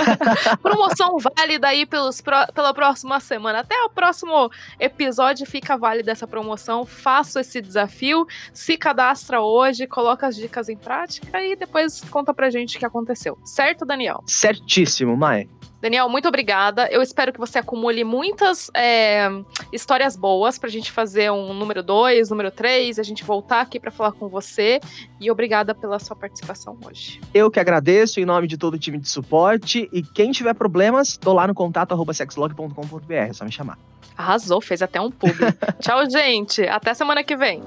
Promoção 0.62 1.16
válida 1.18 1.68
aí 1.68 1.86
pelos 1.86 2.20
pela 2.20 2.74
próxima 2.74 3.20
semana. 3.20 3.60
Até 3.60 3.74
o 3.82 3.90
próximo 3.90 4.50
episódio 4.78 5.46
fica 5.46 5.76
válida 5.76 6.12
essa 6.12 6.26
promoção. 6.26 6.84
Faça 6.84 7.40
esse 7.40 7.60
desafio, 7.60 8.26
se 8.52 8.76
cadastra 8.76 9.40
hoje, 9.40 9.86
coloca 9.86 10.26
as 10.26 10.36
dicas 10.36 10.68
em 10.68 10.76
prática 10.76 11.40
e 11.42 11.56
depois 11.56 12.02
conta 12.10 12.32
pra 12.34 12.50
gente 12.50 12.76
o 12.76 12.78
que 12.78 12.86
aconteceu. 12.86 13.38
Certo, 13.44 13.84
Daniel? 13.84 14.22
Certíssimo, 14.26 15.16
Mai. 15.16 15.48
Daniel, 15.80 16.08
muito 16.08 16.26
obrigada. 16.26 16.88
Eu 16.90 17.02
espero 17.02 17.32
que 17.32 17.38
você 17.38 17.58
acumule 17.58 18.02
muitas 18.02 18.70
é, 18.74 19.28
histórias 19.72 20.16
boas 20.16 20.58
pra 20.58 20.68
gente 20.68 20.90
fazer 20.90 21.30
um 21.30 21.52
número 21.52 21.82
2, 21.82 22.30
número 22.30 22.50
3, 22.50 22.98
a 22.98 23.02
gente 23.02 23.24
voltar 23.24 23.60
aqui 23.60 23.78
para 23.78 23.90
falar 23.90 24.12
com 24.12 24.28
você. 24.28 24.80
E 25.20 25.30
obrigada 25.30 25.74
pela 25.74 25.98
sua 25.98 26.16
participação 26.16 26.76
hoje. 26.84 27.20
Eu 27.32 27.50
que 27.50 27.60
agradeço 27.60 28.20
em 28.20 28.24
nome 28.24 28.46
de 28.46 28.56
todo 28.56 28.74
o 28.74 28.78
time 28.78 28.98
de 28.98 29.08
suporte. 29.08 29.88
E 29.92 30.02
quem 30.02 30.32
tiver 30.32 30.54
problemas, 30.54 31.16
tô 31.16 31.32
lá 31.32 31.46
no 31.46 31.54
contato 31.54 31.94
sexlog.com.br, 32.12 33.12
é 33.12 33.32
só 33.32 33.44
me 33.44 33.52
chamar. 33.52 33.78
Arrasou, 34.16 34.60
fez 34.60 34.80
até 34.80 35.00
um 35.00 35.10
público. 35.10 35.52
Tchau, 35.80 36.08
gente. 36.08 36.62
Até 36.66 36.94
semana 36.94 37.22
que 37.22 37.36
vem. 37.36 37.62